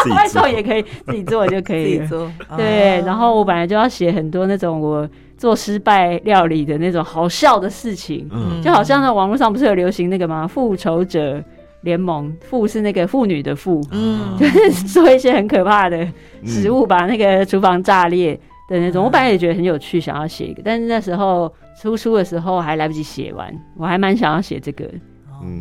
[0.02, 2.04] 自己外送也可以自己做就可以了。
[2.04, 2.32] 己做。
[2.56, 10.46] 对，哦然后我本来就要写很多那种我做失败料理的那种好笑的事情，嗯就好像呢网络上不是有流行那个吗？
[10.48, 11.44] 复仇者
[11.82, 16.06] 联盟，妇是那个妇女的妇，嗯就是做一些很可怕的
[16.44, 18.34] 食物，把那个厨房炸裂
[18.68, 19.02] 的那种。
[19.02, 24.84] 嗯我本来也觉得很有趣，想要写一个，但是那时候出书的时候还来不及写完，我还蛮想要写这个。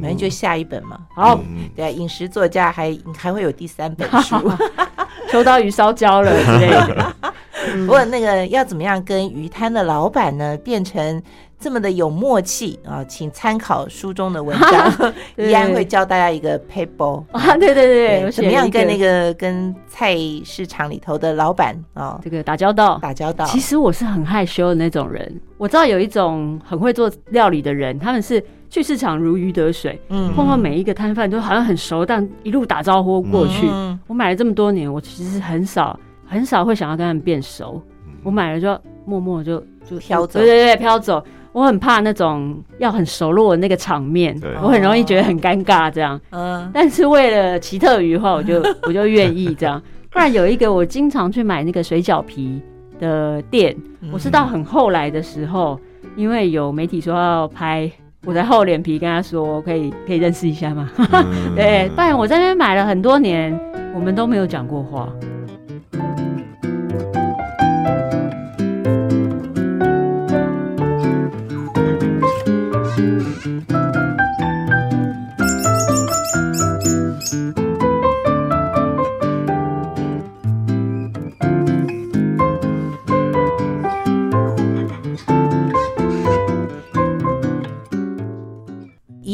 [0.02, 1.00] 反正就下一本嘛。
[1.16, 4.36] 好，嗯对啊，饮食作家还还会有第三本书。
[5.32, 7.16] 秋刀鱼烧焦了之类的。
[7.86, 11.22] 不过那个要怎么样跟鱼摊的老板呢变成
[11.60, 13.04] 这么的有默契啊？
[13.04, 17.22] 请参考书中的文章，依安 会教大家一个 paper。
[17.32, 22.98] 啊，对对对，我怎么样跟那个跟菜市场里头的老板啊这个打交道？
[23.02, 23.44] 打交道？
[23.46, 25.42] 其实我是很害羞的那种人。
[25.58, 33.68] 我知道有一种很会做料理的人，他们是去市场如鱼得水，嗯碰到每一个摊贩都好像很熟，但一路打招呼过去。
[33.70, 37.82] 嗯我买了这么多年，我其实很少很少会想要跟他们变熟。
[38.24, 41.24] 我买了就默默就就飘走对对对，飘走。
[41.52, 46.20] 我很怕那种要很熟络的那个场面，我很容易觉得很尴尬这样。
[46.32, 49.82] 嗯但是为了奇特鱼的话，我就 我就愿意这样。
[50.12, 52.62] 不然有一个我经常去买那个水饺皮
[53.00, 55.80] 的店，嗯我是到很后来的时候，
[56.16, 57.90] 因为有媒体说要拍，
[58.26, 60.90] 我才厚脸皮跟他说可以可以认识一下吗？
[60.98, 63.60] 嗯对，不然我在那边买了很多年，
[63.94, 65.10] 我们都没有讲过话。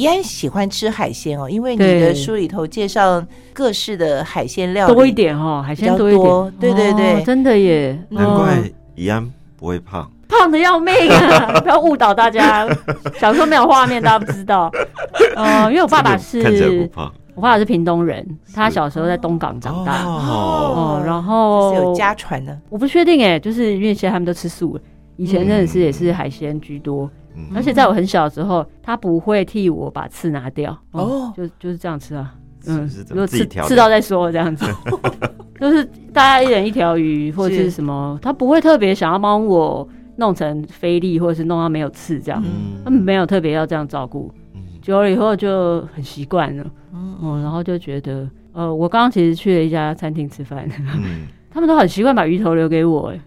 [0.08, 6.10] 安喜欢吃海鲜哦，因为你的书里头介绍各式的海鲜料理多一点哦，海鲜比较多。
[6.10, 6.24] 一点。
[6.24, 7.14] 多，对对对。
[7.14, 9.26] 哦真的耶，难哦怪怡安
[9.58, 10.10] 不会胖。
[10.28, 11.60] 胖的要命啊！
[11.62, 12.68] 不要误导大家，
[13.20, 14.72] 小时候没有画面，大家不知道。
[15.36, 16.90] 呃，因为我爸爸是，
[17.36, 20.04] 我爸爸是屏东人，他小时候在东港长大。
[20.04, 24.82] 哦，哦，然是后有家传的，我不确定哎，就是因为现在他们都吃素了，
[25.16, 27.48] 以前真的是也是海鲜居多，嗯。
[27.56, 31.04] 而且在我很小的时候，他不会替我把刺拿掉，哦。
[31.04, 32.34] 哦，就就是这样吃啊，
[32.68, 34.66] 嗯如果刺刺到再说这样子，
[35.60, 42.44] 就是大家一人一条鱼或者是是什么，他不会特别想要帮我弄成菲力，或者是弄到没有刺这样，
[42.84, 44.62] 他们嗯没有特别要这样照顾，嗯。
[44.82, 53.20] 久了以后就很习惯了，嗯，嗯，然后就觉得，呃，我刚刚其实去了一家餐厅吃饭，嗯， 他们都很习惯把鱼头留给我，哎，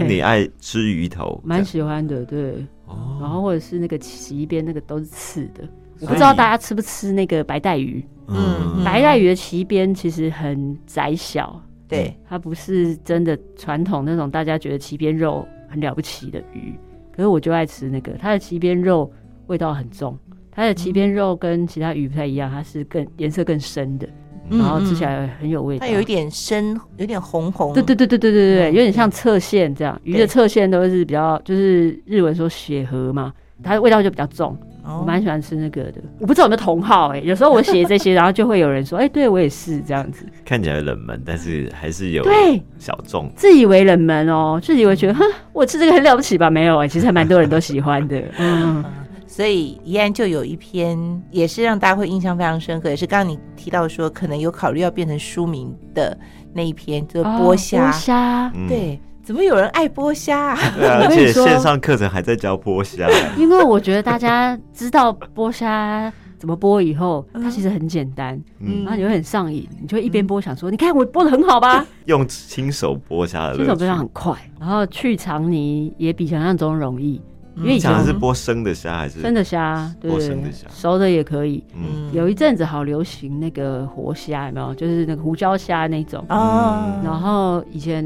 [0.06, 2.54] 你爱吃鱼头，蛮喜欢的，对。
[2.94, 5.68] 哦，然后或者是那个鳍边那个都是刺的，
[6.00, 8.04] 我不知道大家吃不吃那个白带鱼。
[8.26, 16.74] 嗯白带鱼的鳍边其实很窄小，对，它不是真的传统那种大家觉得鳍边肉很了不起的鱼。
[17.12, 19.12] 可是我就爱吃那个，它的鳍边肉
[19.46, 20.18] 味道很重，
[20.50, 24.12] 它的鳍边肉跟其他鱼不太一样，它是更颜色更深的，嗯
[24.50, 25.86] 然后吃起来很有味道。
[25.86, 34.56] 它有一点深，有点红红，对对对对对对有点像侧线这样，鱼的侧线都是比较，就是日文说血河嘛，它的味道就比较重。
[34.86, 43.32] 哦，我蛮喜欢吃那个的，我不知道有没有同好哎、有时候我写这些， 然后就会有人说，哎、对我也是这样子，看起来冷门，但是还是有对，小众。
[43.34, 46.50] 自以为冷门哦，自以为觉得，哼，我吃这个很了不起吧？
[46.50, 48.84] 没有哎、其实还蛮多人都喜欢的，嗯，
[49.34, 50.96] 所以怡安就有一篇，
[51.32, 56.16] 也是让大家会印象非常深刻，也是刚刚你提到说可能有考虑要变成书名的
[56.52, 57.90] 那一篇，就是哦剥虾。
[57.90, 60.58] 剥虾，嗯，对，怎么有人爱剥虾、啊？
[60.78, 71.84] 对啊， 而且线上课程还在教剥虾， 因为我觉得大家知道剥虾怎么剥以后，嗯它其实很简单，嗯然后你会很上瘾，你就会一边剥想说，你看我剥的很好吧？
[72.04, 73.64] 用亲手剥虾的乐趣。
[73.64, 77.20] 新手剥虾很快，然后去肠泥也比想象中容易，
[77.56, 81.62] 因为以前是剥生的虾还是生的虾，对生的虾熟的也可以。
[81.74, 84.74] 嗯，有一阵子好流行那个活虾，有没有？
[84.74, 86.24] 就是那个胡椒虾那种。
[86.28, 88.04] 哦，然后以前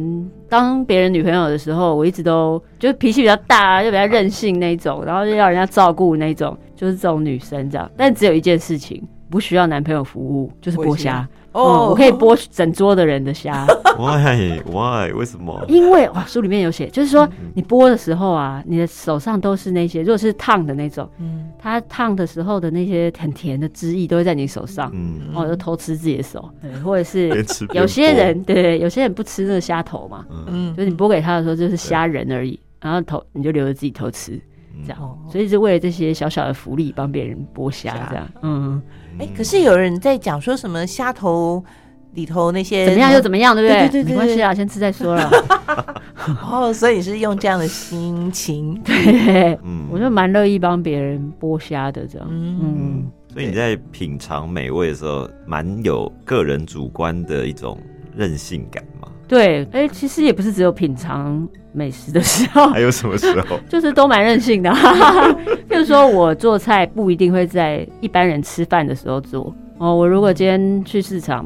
[0.49, 7.91] 当别人女朋友的时候，我一直都就是脾气比较大，就比较任性那种，然后就要人家照顾那种，就是这种女生这样。
[7.97, 11.27] 但只有一件事情，不需要男朋友服务，就是剥虾。
[11.59, 13.67] 哦，我可以剥整桌的人的虾，
[13.99, 15.65] why？Why 为什么？
[15.69, 17.11] 因为哇，书里面有写，就是嗯。
[17.11, 24.91] 说你剥的时候啊，你的手上都是那些，如果是烫的那种，嗯，它烫的时候的那些很甜的汁液都会在你手上。
[24.95, 27.29] 嗯，哦，就偷吃自己的手，对，或者是
[27.73, 30.45] 有些人对，有些人不吃那个虾头嘛，嗯。
[30.49, 30.77] 嗯。
[30.77, 34.41] 就是你剥给他的时候就是虾仁而已，然后头你就留着自己偷吃，
[34.87, 38.07] 这样，哦所以是为了这些小小的福利帮别人剥虾虾。
[38.11, 38.83] 这样，嗯，
[39.19, 41.63] 哎、可是有人在讲说什么虾头
[42.15, 43.81] 里头那些怎么样就怎么样，对不对？
[43.89, 44.11] 对对对对。
[44.13, 45.31] 没关系啊，先吃再说了。
[46.51, 49.87] 哦，所以你是用这样的心情，对，嗯。
[49.91, 52.59] 我就蛮乐意帮别人剥虾的这样，嗯。
[52.63, 57.79] 嗯，所以你在品尝美味的时候，蛮有个人主观的一种
[58.17, 59.09] 任性感嘛？
[59.29, 63.59] 对，哎，其实也不是只有品尝美食的时候， 还有什么时候？
[63.69, 65.39] 就是都蛮任性的，哈哈哈。
[65.69, 69.95] 就是说我做菜不一定会在一般人吃饭的时候做哦。
[69.95, 71.45] 我如果今天去市场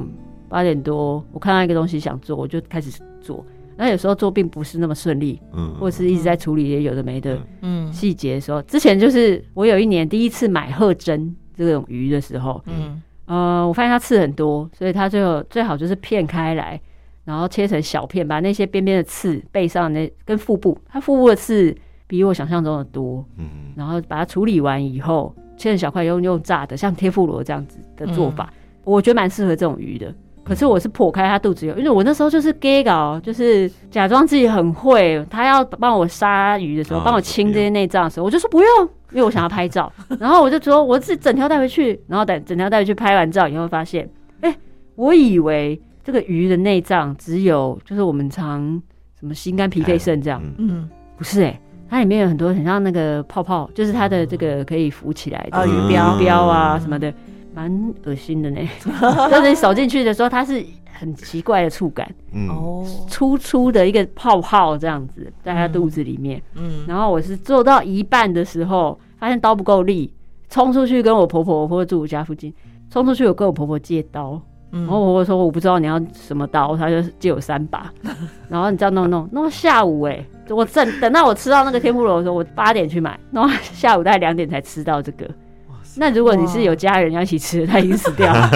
[0.48, 2.90] 八点多，我看到一个东西想做，我就开始
[3.20, 3.44] 做。
[3.74, 8.62] 那有时候做并不是那么顺利，嗯，或者是一直在处理也有的没的嗯细节的时候。
[8.62, 16.78] 之前就是我有一年第一次买鹤珍这种鱼的时候，嗯呃，我发现它刺很多，所以它最后最好就是片开来，
[17.24, 21.74] 然后切成小片，把那些边边的刺背上那跟腹部，它腹部的刺
[22.06, 28.52] 比我想象中的多，嗯然后把它处理完以后，切成小块用用炸的，像天妇罗这样子的做法，
[28.84, 30.12] 我觉得蛮适合这种鱼的。
[30.44, 35.24] 可是我是破开它肚子有，因为我那时候就是 gay 搞，就是假装自己很会。
[35.30, 38.68] 他要帮我杀鱼的时候，啊帮我清这些内脏的时候，我就说不用，
[39.12, 39.92] 因为我想要拍照。
[40.18, 44.52] 然后我就说我自己整条带回去，然后等整条带回去拍完照以后，发现，哎、
[44.96, 48.82] 我以为这个鱼的内脏只有就是我们常
[49.18, 50.82] 什么心肝脾肺肾这样，嗯。
[50.82, 57.12] 嗯，不是哎、它里面有很多很像那个泡泡，就是它的这个可以浮起来的哦鱼标鱼标啊什么的，
[57.54, 58.60] 蛮恶心的呢。
[59.30, 66.42] 但是你手进去的时候，它是很奇怪的触感，嗯，哦，粗粗的一个泡泡这样子在它肚子里面。
[66.54, 66.84] 嗯。
[66.88, 70.12] 然后我是做到一半的时候，发现刀不够力，
[70.48, 72.52] 冲出去跟我婆婆，我婆婆住我家附近，
[72.90, 74.40] 冲出去我跟我婆婆借刀。
[74.72, 74.80] 嗯。
[74.80, 77.90] 然后我婆婆说我不知道你要什么刀，她就借我三把，
[78.50, 85.28] 然后你这样弄弄弄到下午哎、我正等到我吃到那个天妇罗的时候，我八点去买，然后下午大概两点才吃到这个，
[85.96, 88.48] 那如果你是有家人要一起吃，他已经死掉了，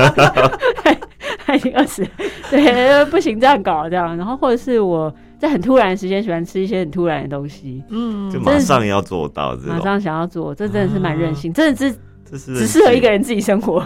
[1.44, 2.08] 他 已经饿死了，
[2.50, 4.16] 对，不行这样搞这样。
[4.16, 8.30] 然后或者是我在很突然的时间喜欢吃一些很突然的东西，嗯。
[8.30, 11.96] 就马上要做到这，马上想要做，这真的是蛮任性，真的是
[12.30, 13.84] 这是只适合一个人自己生活。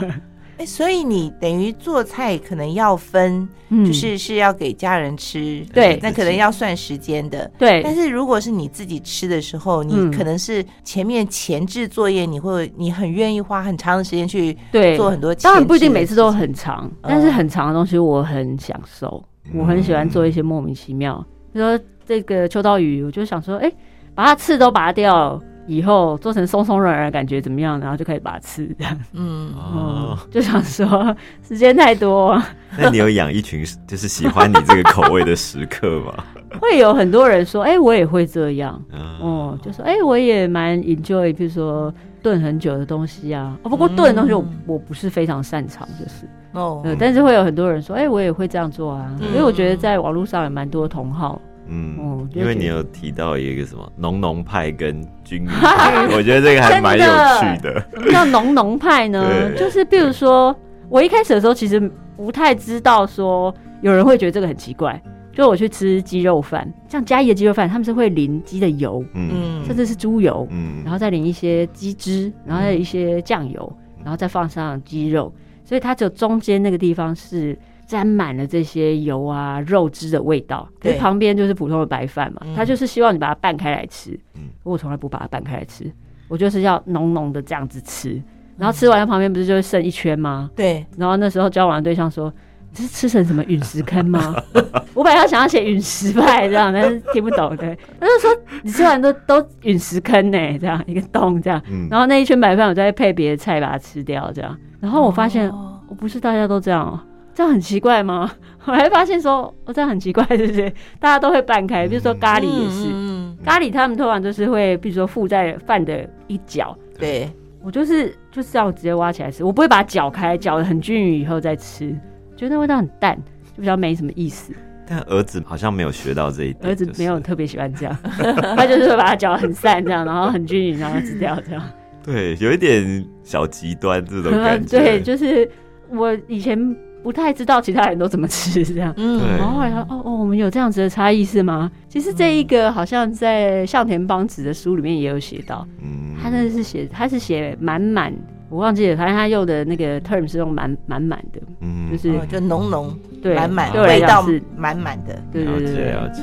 [0.61, 7.51] 哎，所以你等于做菜可能要分，嗯就是是要给家人吃，对那可能要算时间的。
[7.59, 15.35] 对但是如果是你自己吃的时候，你嗯可能是前面前置作业，你会你很愿意花很长的时间去对做很多。
[15.37, 23.73] 当然不一定每次都很长，嗯但是很长的东西我很享受，我很喜欢做一些莫名其妙，比如说这个秋刀鱼，我就想说，哎、
[24.15, 25.41] 把它刺都拔掉。
[25.71, 27.79] 以后做成松松软软感觉怎么样？
[27.81, 28.99] 然后就可以把它吃这样。
[29.13, 31.15] 嗯，哦哦，，就想说
[31.47, 32.37] 时间太多，
[32.77, 36.13] 那你有养一群就是喜欢你这个口味的食客吗？
[36.61, 38.83] 会有很多人说，哎、我也会这样。
[38.93, 41.93] 嗯哦，就说，哎、我也蛮 enjoy，比如说
[42.23, 43.57] 炖很久的东西啊。
[43.63, 46.27] 哦，不过炖的东西我、嗯我不是非常擅长，就是。
[46.53, 51.41] 哦，呃，但是会有很多人说，哎、我也会这样做啊，嗯所以我觉得在网络上也蛮多同好，
[51.71, 57.81] 嗯因为你有提到一个什么浓浓派跟均匀派， 我觉得这个还蛮有趣的。
[57.95, 59.51] 什么叫浓浓派呢？
[59.57, 60.55] 就是比如说，
[60.89, 61.81] 我一开始的时候其实
[62.17, 65.01] 不太知道说有人会觉得这个很奇怪，
[65.33, 69.31] 就我去吃鸡肉饭，像嘉义的鸡肉饭，他们是会淋鸡的油，嗯。
[69.33, 70.83] 嗯，甚至是猪油，嗯。
[70.85, 75.33] 然后再淋一些鸡汁，然后再有一些酱油，然后再放上鸡肉，
[75.65, 77.57] 所以它只有中间那个地方是
[77.91, 84.43] 沾满了这些油啊、肉汁的味道，可是，旁边就是普通的白饭嘛他，就是希望你把它拌开来吃嗯。
[84.63, 85.91] 我从来不把它拌开来吃，
[86.29, 88.23] 我就是要浓浓的这样子吃，
[88.57, 90.49] 然后吃完旁边不是就会剩一圈吗？
[90.55, 92.33] 对，然后那时候交往的对象说。
[92.73, 94.33] 你是吃成什么陨石坑吗？
[94.95, 97.57] 我本来要想要写陨石派这样，但是听不懂。
[97.57, 98.31] 对，他就说
[98.63, 101.61] 你吃完都都陨石坑呢、这样一个洞这样。
[101.69, 104.57] 嗯然后那一圈白饭我再配别的菜把它吃掉，这样。
[104.79, 107.01] 然后我发现，哦我不是大家都这样哦、
[107.41, 108.31] 这样很奇怪吗？
[108.67, 110.69] 我还发现说，哦，这样很奇怪， 对不对？
[110.99, 116.77] 大家都会拌开，比如说咖喱也是，嗯，嗯咖喱他们通常就是会，比如说附在饭的一角。
[116.99, 117.31] 对，
[117.63, 121.89] 我就是就是这样直接挖起来吃，我不会把它搅开，搅得很均匀以后再吃，
[122.37, 123.17] 觉得那味道很淡，
[123.57, 124.53] 就比较没什么意思。
[124.87, 127.97] 但儿子好像没有学到这一点，儿子就是没有特别喜欢这样，
[128.55, 131.63] 他就是会把它搅得很散这样，然后很均匀，然后吃掉这样。
[132.05, 134.79] 对，有一点小极端这种感觉。
[134.79, 135.51] 对，就是
[135.89, 138.93] 我以前不太知道其他人都怎么吃这样。
[138.97, 141.71] 嗯，对然后后来他哦哦，我们有这样子的差异是吗？
[141.89, 148.13] 其实这一个好像在向田邦子的书里面也有写到，嗯他那是写他是写满满，
[148.49, 155.15] 我忘记了，反正他用的那个 term 是用满满满的，嗯就是哦就浓浓对满满，对味道是，满满的。
[155.15, 156.23] 了对对对了解了解。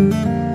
[0.00, 0.49] 我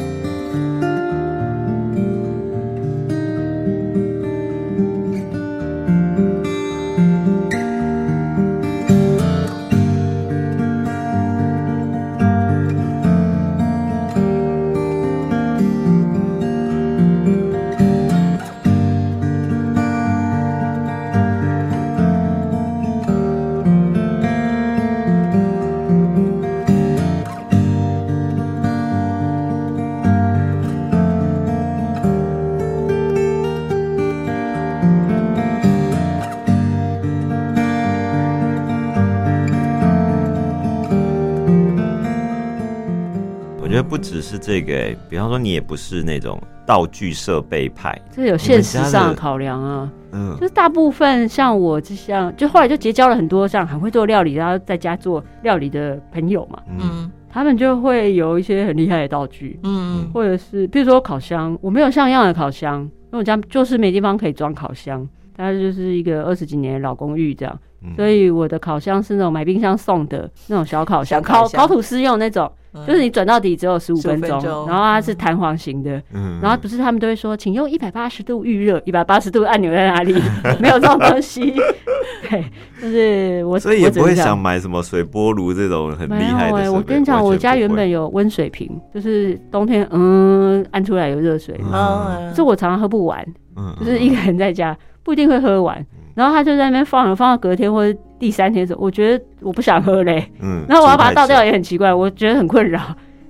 [43.76, 49.92] 觉得不只是这个、欸，比方说你也不是那种道具设备派，这有现实上的考量啊。
[50.14, 65.06] 嗯就是大部分像我就像就后来就结交了很多像很会做料理，然后在家做料理的朋友嘛，嗯嗯他们就会有一些很厉害的道具，嗯或者是比如说烤箱，我没有像样的烤箱，因为我家就是没地方可以装烤箱，
[65.36, 72.54] 它就是一个二十几年的老公寓这样，嗯所以我的烤箱是那种买冰箱送的那种小烤箱，烤箱烤烤吐司用那种，嗯
[72.88, 76.40] 就是你转到底只有十五15分钟然后它是弹簧型的，嗯。
[76.42, 80.14] 然后不是他们都会说，请用一百八十度预热，一百八十度按钮在哪里？
[80.60, 81.54] 没有这种东西。
[82.30, 82.44] 对，
[82.82, 86.72] 就是我，所以也不会想买什么水波炉这种很厉害的。
[86.72, 91.72] 我跟你讲，我家原本有温水瓶，就是冬天嗯按出来有热水，嗯。
[91.72, 93.24] 嗯，这我常常喝不完，
[93.56, 102.80] 嗯就是一个人在家不一定会喝完，然后他就在那边放了，放到隔天或者第三天的时候，我觉得我不想喝嘞，嗯 然后我要把它倒掉也很奇怪，我觉得很困扰，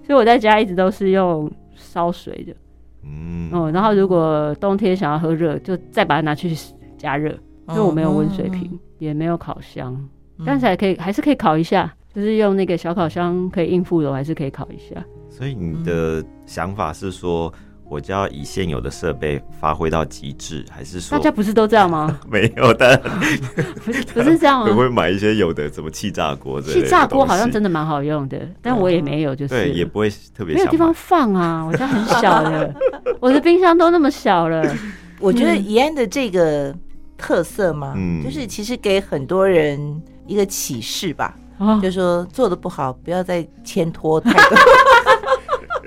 [0.05, 2.53] 所以我在家一直都是用烧水的。
[3.03, 3.49] 嗯。
[3.51, 6.55] 哦，然后如果冬天想要喝热，就再把它拿去
[6.97, 7.29] 加热，
[7.69, 9.97] 因为我没有温水瓶，也没有烤箱，
[10.45, 15.03] 但是还可以，还是可以烤一下，就是用那个小烤箱可以应付的，我还是可以烤一下。
[15.29, 17.51] 所以你的想法是说，
[17.87, 22.19] 我就要以现有的设备发挥到极致，还是说大家不是都这样吗？
[22.29, 22.73] 没有？
[22.73, 24.65] 但不 是不是这样吗？
[24.65, 31.63] 会不会买一些有的什么气炸锅气炸锅好像真的蛮好用的，但我也没有，就是对，也不会特别没有地方放啊。
[31.63, 32.73] 我家很小的，
[33.21, 34.63] 我的冰箱都那么小了。
[35.19, 36.75] 我觉得怡安的这个
[37.17, 44.57] 特色嘛，嗯就是其实给很多人一个启示吧，哦，就说做的不好，不要再牵拖太多。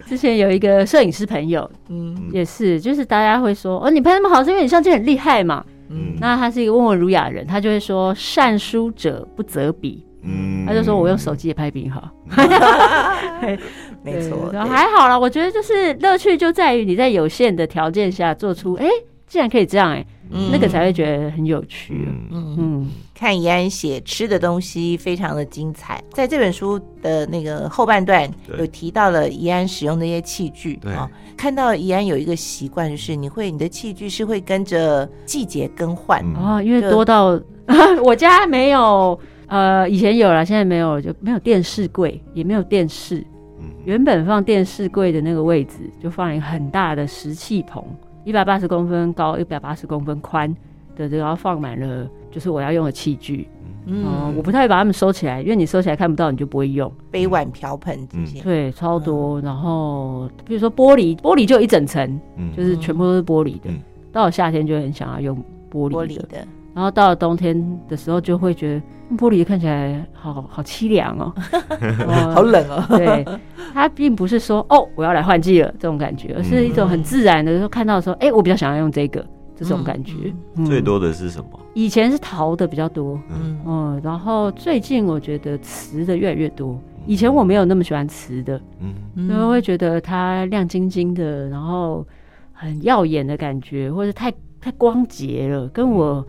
[0.08, 2.30] 之前有一个摄影师朋友嗯。
[2.32, 5.64] 也是，就是大家会说哦，你拍那么好，是因为你相机很厉害嘛。
[5.90, 6.14] 嗯。
[6.18, 10.64] 那他是一个温文儒雅的人，他就会说善书者不择笔，嗯。
[10.66, 12.10] 他就说我用手机也拍比你好。
[14.02, 18.86] 没错对，然后还好啦，我觉得就是乐趣就在于你在有限的条件下做出，哎、
[19.26, 20.50] 竟然可以这样、哎、嗯。
[20.52, 22.06] 那个才会觉得很有趣。
[22.06, 36.36] 嗯嗯，嗯，看怡安写吃的东西非常的精彩，在这本书的那个后半段有提到了怡安使用的一些器具对啊，看到怡安有一个习惯，就是你会你的器具是会跟着季节更换，嗯。
[36.36, 37.40] 哦，因为多到
[38.04, 43.18] 我家没有，呃，以前有了，现在没有了，就没有电视柜，也没有电视。
[43.60, 47.84] 嗯原本放电视柜的那个位置，就放了一个很大的石器棚，
[48.22, 50.54] 一百八十公分高，一百八十公分宽
[50.94, 53.48] 的，然后放满了就是我要用的器具。
[53.90, 56.92] 嗯哦，我不太会把它们收起来，因为你收起来看不到，你就不会用。
[57.10, 59.40] 杯碗瓢盆这些，对，超多。
[59.40, 63.70] 然后比如说玻璃，玻璃就一整层，嗯就是全部都是玻璃的。
[63.70, 65.36] 嗯到了夏天就很想要用
[65.70, 71.32] 玻璃的，玻璃的，然后到了冬天的时候就会觉得嗯玻璃看起来好好凄凉哦，
[72.08, 72.84] 哦好冷哦。
[72.88, 73.24] 对，
[73.72, 79.24] 它并不是说哦我要来换季了这种感觉，而是一种很自然的，说看到的时候，哎、我比较想要用这个
[79.58, 80.32] 这种感觉。
[80.54, 81.58] 嗯最多的是什么？
[81.74, 83.58] 以前是陶的比较多，嗯。
[83.66, 86.78] 嗯，然后最近我觉得瓷的越来越多。
[87.06, 88.94] 以前我没有那么喜欢瓷的，嗯。
[89.16, 92.06] 因为会觉得它亮晶晶的，然后
[92.52, 96.24] 很耀眼的感觉，或者太太光洁了，跟我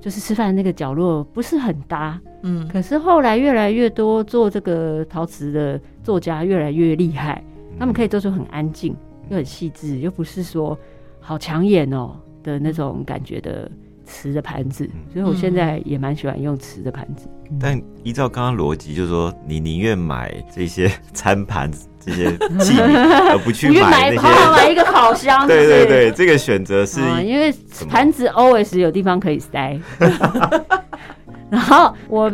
[0.00, 2.20] 就是吃饭那个角落不是很搭。
[2.42, 2.68] 嗯。
[2.68, 7.42] 可是后来越来越多做这个陶瓷的作家越来越厉害，
[7.78, 8.96] 他们可以做出很安静
[9.30, 10.78] 又很细致，又不是说
[11.20, 13.68] 好抢眼哦的那种感觉的
[14.04, 14.88] 瓷的盘子。
[15.12, 17.26] 所以我现在也蛮喜欢用瓷的盘子。
[17.60, 21.70] 但依照刚刚逻辑，就是说你宁愿买这些餐盘、
[22.00, 24.50] 这些器皿， 而不去买那些。
[24.52, 27.52] 买一个烤箱，对对对，这个选择是啊，因为
[27.88, 29.78] 盘子 always 有地方可以塞。
[31.50, 32.32] 然后我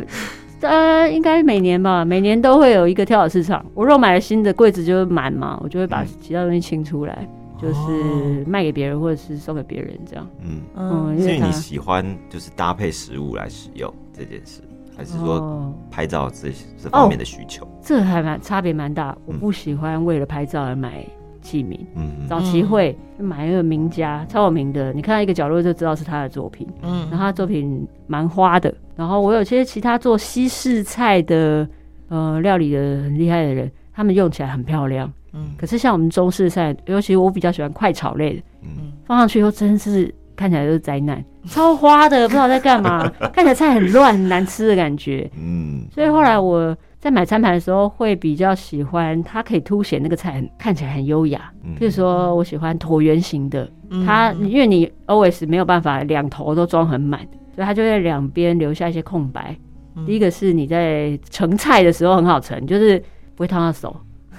[0.60, 3.64] 呃，应该每年吧，每年都会有一个跳蚤市场。
[3.74, 7.28] 我如果买了新的柜子就会满嘛，我就会把嗯其他东西清出来，
[7.60, 10.26] 就是卖给别人或者是送给别人这样。
[10.40, 14.62] 嗯，嗯，所以你喜欢就是搭配食物来使用这件事，
[14.96, 17.66] 还是说哦拍照这这方面的需求？
[17.82, 19.16] 这还蛮差别蛮大。
[19.26, 21.04] 我嗯不喜欢为了拍照而买
[21.42, 21.78] 器皿。
[21.94, 26.66] 嗯早期会买那个名家超有名的，你看到一个角落就知道是他的作品。
[26.82, 28.74] 嗯然后他作品蛮花的。
[28.96, 31.66] 然后我有些其他做西式菜的
[32.08, 35.10] 呃料理的很厉害的人，他们用起来很漂亮。
[35.32, 45.30] 嗯可是像我们中式菜，尤其我比较喜欢快炒类的，嗯放上去以后真是看起来就是灾难，超花的，不知道在干嘛， 看起来菜很乱、很难吃的感觉。
[45.36, 51.52] 嗯所以后来我在买餐盘的时候，会比较喜欢它可以凸显那个菜很看起来很优雅。
[51.64, 57.20] 嗯譬如说我喜欢椭圆形的，嗯它因为你 always 没有办法两头都装很满，
[57.54, 59.56] 所以它就在两边留下一些空白。
[59.96, 62.98] 嗯第一个是你在盛菜的时候很好盛，就是
[63.34, 63.94] 不会烫到手，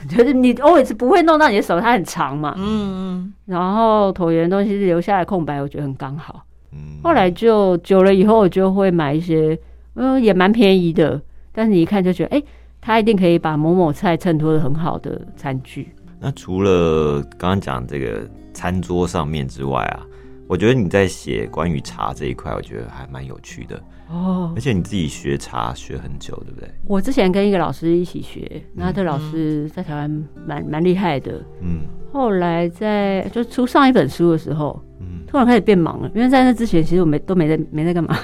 [0.09, 2.55] 就是你 always 不会弄到你的手，它很长嘛。
[2.57, 6.43] 嗯然后椭圆的东西是留下来空白，我觉得很刚好。
[6.73, 9.57] 嗯后来就久了以后，我就会买一些，
[9.95, 11.21] 嗯，也蛮便宜的，
[11.51, 12.43] 但是你一看就觉得，哎、
[12.79, 15.89] 它一定可以把某某菜衬托的很好的餐具。
[16.19, 18.21] 那除了刚刚讲这个
[18.53, 20.05] 餐桌上面之外啊，
[20.47, 23.81] 我觉得你在写关于茶这一块，我觉得还蛮有趣的。
[24.11, 26.69] 哦而，且你自己学茶学很久，对不对？
[26.85, 31.41] 我之前跟一个老师一起学，那这老师在台湾蛮蛮厉害的。
[31.61, 31.81] 嗯
[32.13, 38.17] 后来在就出上一本书的时候，嗯突然开始变忙了，因为在那之前其实我没都没在没在干嘛。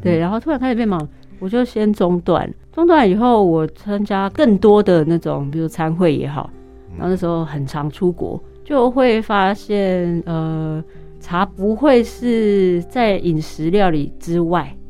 [0.00, 1.06] 对，然后突然开始变忙，
[1.40, 2.48] 我就先中断。
[2.72, 6.48] 中断以后，我参加更多的那种，比如参会也好，
[6.96, 10.82] 然后那时候很常出国，就会发现，呃，
[11.20, 14.83] 茶不会是在饮食料理之外，嗯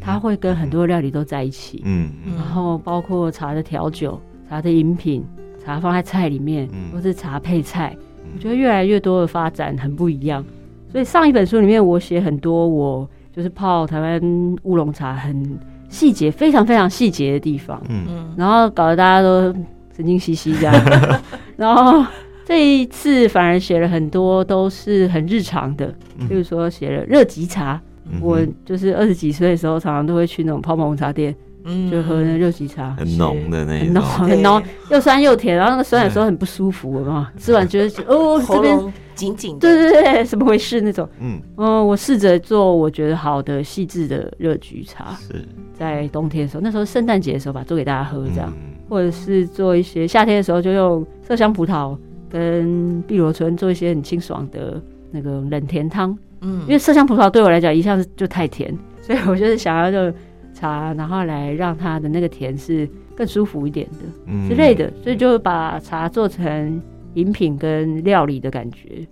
[0.00, 2.34] 它会跟很多料理都在一起，嗯嗯。
[2.36, 5.24] 然后包括茶的调酒、茶的饮品、
[5.64, 6.90] 茶放在菜里面，嗯。
[6.92, 7.96] 或是茶配菜，
[8.34, 10.44] 我觉得越来越多的发展很不一样。
[10.90, 15.58] 所以上一本书里面，我写很多我就是泡台湾乌龙茶很
[15.88, 18.04] 细节非常非常细节的地方，嗯。
[18.08, 19.52] 嗯然后搞得大家都
[19.96, 20.74] 神经兮兮这样。
[21.56, 22.04] 然后
[22.44, 26.26] 这一次反而写了很多都是很日常的，嗯。
[26.26, 27.80] 比如说写了热吉茶，
[28.12, 31.34] 嗯我就是二十几岁的时候，常常都会去那种泡沫红茶店，
[31.64, 31.90] 嗯。
[31.90, 32.90] 就喝那热吉茶。
[32.98, 37.26] 很浓的那很浓一种，很浓，又酸又甜，然后那个酸有时候很不舒服，有没有？
[37.38, 41.08] 吃完觉得哦，这边紧紧的，对对对，怎么回事那种？
[41.20, 45.44] 嗯，嗯，我试着做我觉得好的细致的热菊茶，是。
[45.74, 48.74] 在冬天的时候，那时候圣诞节的时候吧，做给大家喝这样，嗯。
[48.88, 51.96] 或者是做一些夏天的时候就用麝香葡萄
[52.28, 56.60] 跟碧螺春做一些很清爽的那个冷甜汤，嗯。
[56.62, 60.16] 因为麝香葡萄对我来讲一向是就太甜， 所以我就是想要就
[60.54, 63.98] 茶，然后来让它的那个甜是更舒服一点的。
[64.26, 66.80] 嗯之类的，所以就把茶做成
[67.14, 69.06] 饮品跟料理的感觉。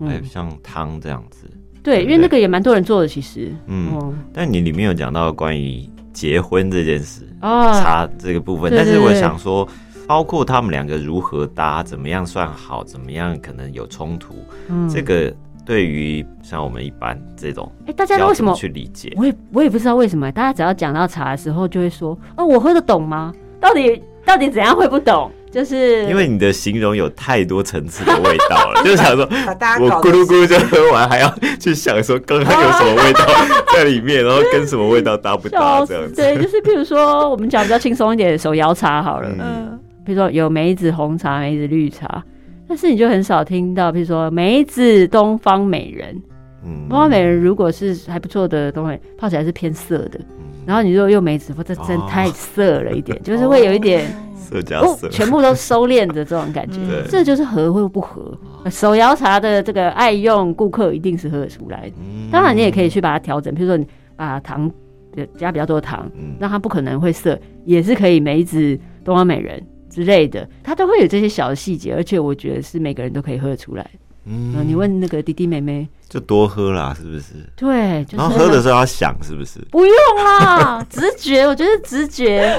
[0.00, 1.46] 还有像汤这样子，
[1.82, 3.52] 对，对因为那个也蛮多人做的，其实。
[3.66, 4.12] 嗯，哦。
[4.32, 9.66] 但你里面有讲到关于结婚这件事，哦，茶这个部分，对但是我想说，
[10.06, 14.34] 包括他们两个如何搭，怎么样算好，怎么样可能有冲突，
[14.68, 15.32] 嗯这个
[15.64, 18.52] 对于像我们一般这种，哎，大家都为什么？
[18.54, 19.12] 去理解？
[19.16, 23.32] 我也我也不知道为什么，大家只要讲到茶的时候，就会说：“哦，我喝得懂吗？
[23.60, 31.30] 到底到底怎样会不懂？”就是因为你的形容有太多层次的味道了， 就想说，我咕噜咕噜就喝完，还要
[31.60, 33.20] 去想说刚刚有什么味道
[33.76, 36.14] 在里面，然后跟什么味道搭不搭笑这样子。
[36.14, 42.22] 对，就是譬如说，我们讲比较轻松一点的手摇茶好了，嗯嗯比如说有梅子红茶、梅子绿茶，
[42.68, 46.20] 但是你就很少听到，比如说梅子东方美人。
[46.64, 50.20] 嗯东方美人如果是还不错的东西，泡起来是偏涩的。
[50.64, 57.04] 然后你如果用梅子，哇，这真哦太涩了一点， 就是会有一点哦色加色，，全部都收敛的这种感觉 嗯。
[57.08, 58.32] 这就是合或不合。
[58.70, 61.90] 手摇茶的这个爱用顾客一定是喝得出来
[62.30, 63.84] 当然，你也可以去把它调整，比如说你
[64.14, 64.70] 把糖
[65.16, 69.60] 呃加比较多的糖，嗯让它不可能会涩，也是可以梅子、东方美人
[69.92, 73.90] 之类的，他都会有这些小的细节，而且我觉得是每个人都可以喝得出来。
[74.24, 74.54] 嗯。
[74.56, 77.34] 嗯，你问那个弟弟妹妹，就多喝啦，是不是？
[77.56, 79.58] 对，就是然后喝的时候要想，是不是？
[79.70, 82.56] 不用啦， 直觉，我觉得直觉，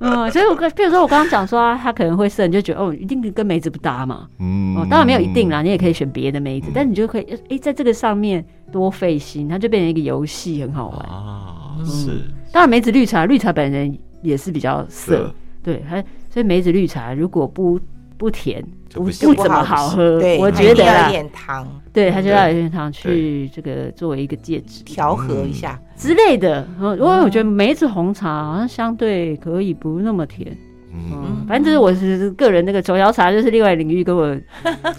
[0.00, 4.76] 嗯，所以我跟，比如说我刚刚讲说啊，它可能会涩，你就觉得哦，一定跟梅子不搭嘛，嗯。
[4.76, 6.72] 哦，当然没有一定啦，你也可以选别的梅子，嗯。
[6.74, 10.98] 但你就可以，哎、在这个上面多费心，它就变成一个游戏，很好玩。
[10.98, 12.10] 啊，嗯是。
[12.50, 16.02] 当然，梅子绿茶，绿茶本人也是比较涩色，，对，它
[16.34, 17.78] 所以梅子绿茶如果不
[18.18, 18.60] 不甜，
[18.92, 24.82] 不不怎么好喝，对，我觉得要觉得啦，点糖对，它就要有点糖去这个作为一个介质。
[24.82, 30.56] 调和一下，之类的，嗯因为我觉得梅子红茶好像相对可以不那么甜，
[30.92, 34.22] 嗯，嗯，反正就是我是个人那个手摇茶就是另外领域，跟我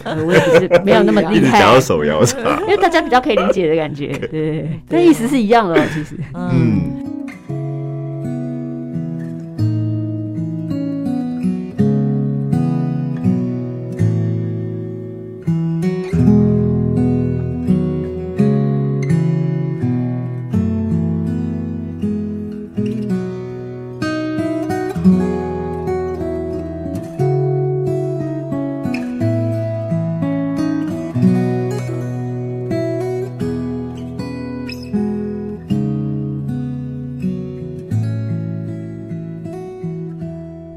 [0.06, 6.16] 呃我也不是没有那么 厉害手摇茶，因为大家比较可以理解的感觉，对 对对，但意思是一样的哦，其实。
[6.34, 7.15] 嗯，嗯。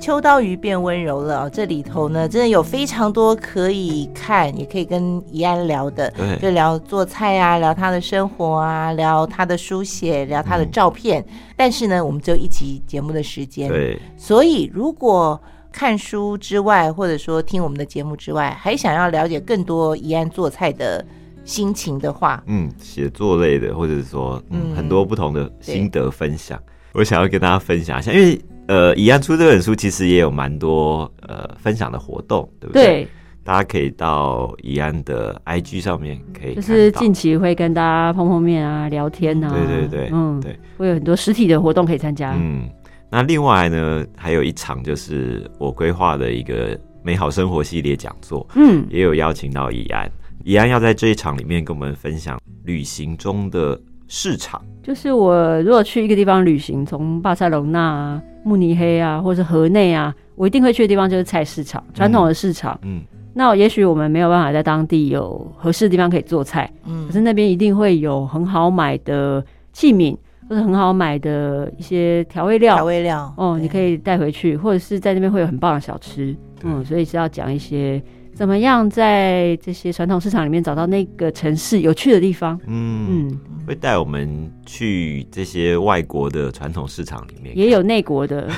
[0.08, 6.34] 秋刀鱼变温柔了哦，这里头呢，真的有非常多可以看，也可以跟怡安聊的，对。
[6.38, 11.22] 就聊做菜啊，聊他的生活啊，聊他的书写，聊他的照片。
[11.54, 15.38] 但是呢，我们只有一集节目的时间，对，所以如果
[15.70, 21.04] 看书之外，或者说听我们的节目之外，还想要了解更多怡安做菜的
[21.44, 24.74] 心情的话，嗯，写作类的，或者是说、嗯嗯。
[24.74, 26.58] 很多不同的心得分享，
[26.94, 32.84] 我想要跟大家分享一下，因为呃，怡安出这本书其实也有蛮多呃分享的活动，对不对？
[32.84, 33.08] 对，
[33.42, 42.34] 大家可以到怡安的 IG 上面可以就是近期会跟大家碰碰面啊，聊天啊，对对对嗯，对，会有很多实体的活动可以参加。
[42.36, 42.68] 嗯，
[43.10, 50.10] 那另外呢，还有一场就是我规划的一个美好生活系列讲座，嗯，也有邀请到怡安，
[50.44, 54.60] 怡安要在这一场里面跟我们分享旅行中的市场。
[54.82, 62.78] 就是我如果去一个地方旅行，从巴塞隆纳啊、慕尼黑啊，或者是河内啊，我一定会去的地方就是菜市场，传统的市场。
[62.82, 63.02] 嗯
[63.34, 70.16] 那也许我们没有办法在当地有合适的地方可以做菜，嗯可是那边一定会有很好买的器皿，
[70.48, 72.84] 或者很好买的一些调味料调。
[72.84, 76.34] 味料哦，你可以以带回去，或者是在那边会有很棒的小吃。
[76.64, 78.02] 嗯，所以是要讲一些
[78.34, 82.58] 怎么样在这些传统市场里面找到那个城市有趣的地方。
[82.66, 83.38] 嗯，嗯，
[83.68, 88.48] 会带我们去这些外国的传统市场里面，也有内国的，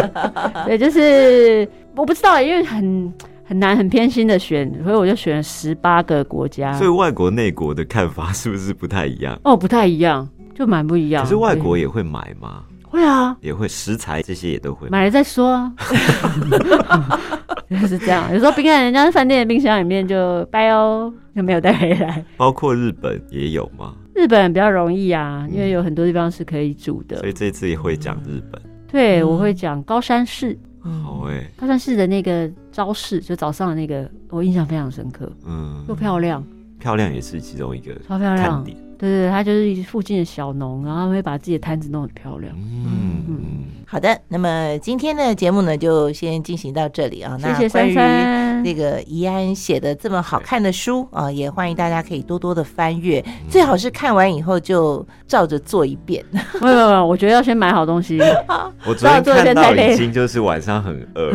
[0.66, 6.90] 对，就是我不知道，因为很很难很偏心的选，所以我就选了十八个国家所以。
[6.90, 9.40] 外国内国的看法是不是不太一样？
[9.44, 11.24] 哦，不太一样，就蛮不一样。
[11.24, 12.62] 可是外国也会买吗？
[12.84, 14.98] 会啊，也会食材这些也都会买。
[14.98, 15.72] 买了再说啊，
[17.70, 18.30] 就是这样。
[18.32, 22.24] 有时候冰在人家饭店的冰箱里面就掰哦，就没有带回来。
[22.36, 23.94] 包括日本也有吗？
[24.20, 27.16] 日本比较容易啊，因为有很多地方是可以煮的。
[27.16, 27.26] 所。
[27.26, 28.60] 以这次也会讲日本。
[28.86, 36.44] 对，嗯我会讲高山市，好哎、高山市的那个招式，就早上的那个，我印象非常深刻，嗯，又漂亮，
[36.80, 38.64] 漂亮也是其中一个超漂亮。
[38.64, 42.52] 对对对，它就是附近的小农，然后会把自己的摊子弄得很漂亮。
[42.54, 43.38] 嗯嗯，
[43.86, 47.34] 好的，那么今天的节目呢，就先进行到这里啊。
[47.40, 48.62] 那谢谢珊珊。
[48.62, 56.22] 那个怡安写的这么好看的书啊，也欢迎大家可以多多的翻阅，最好是看完以后就照着做一遍。
[56.60, 58.18] 没有没有，我觉得要先买好东西。
[58.84, 61.32] 我昨天做一看到件太累已经就是晚上很饿。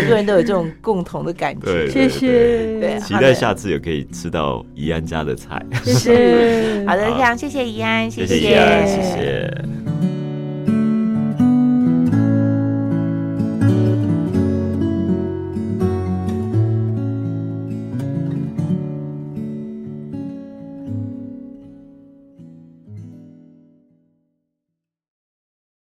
[0.00, 1.88] 很多人都有这种共同的感觉。
[1.88, 5.60] 谢谢对期待下次也可以吃到怡安家的菜。
[5.84, 6.84] 谢谢。
[6.86, 9.89] 好的，好非常谢谢怡安，谢谢谢怡安，谢谢。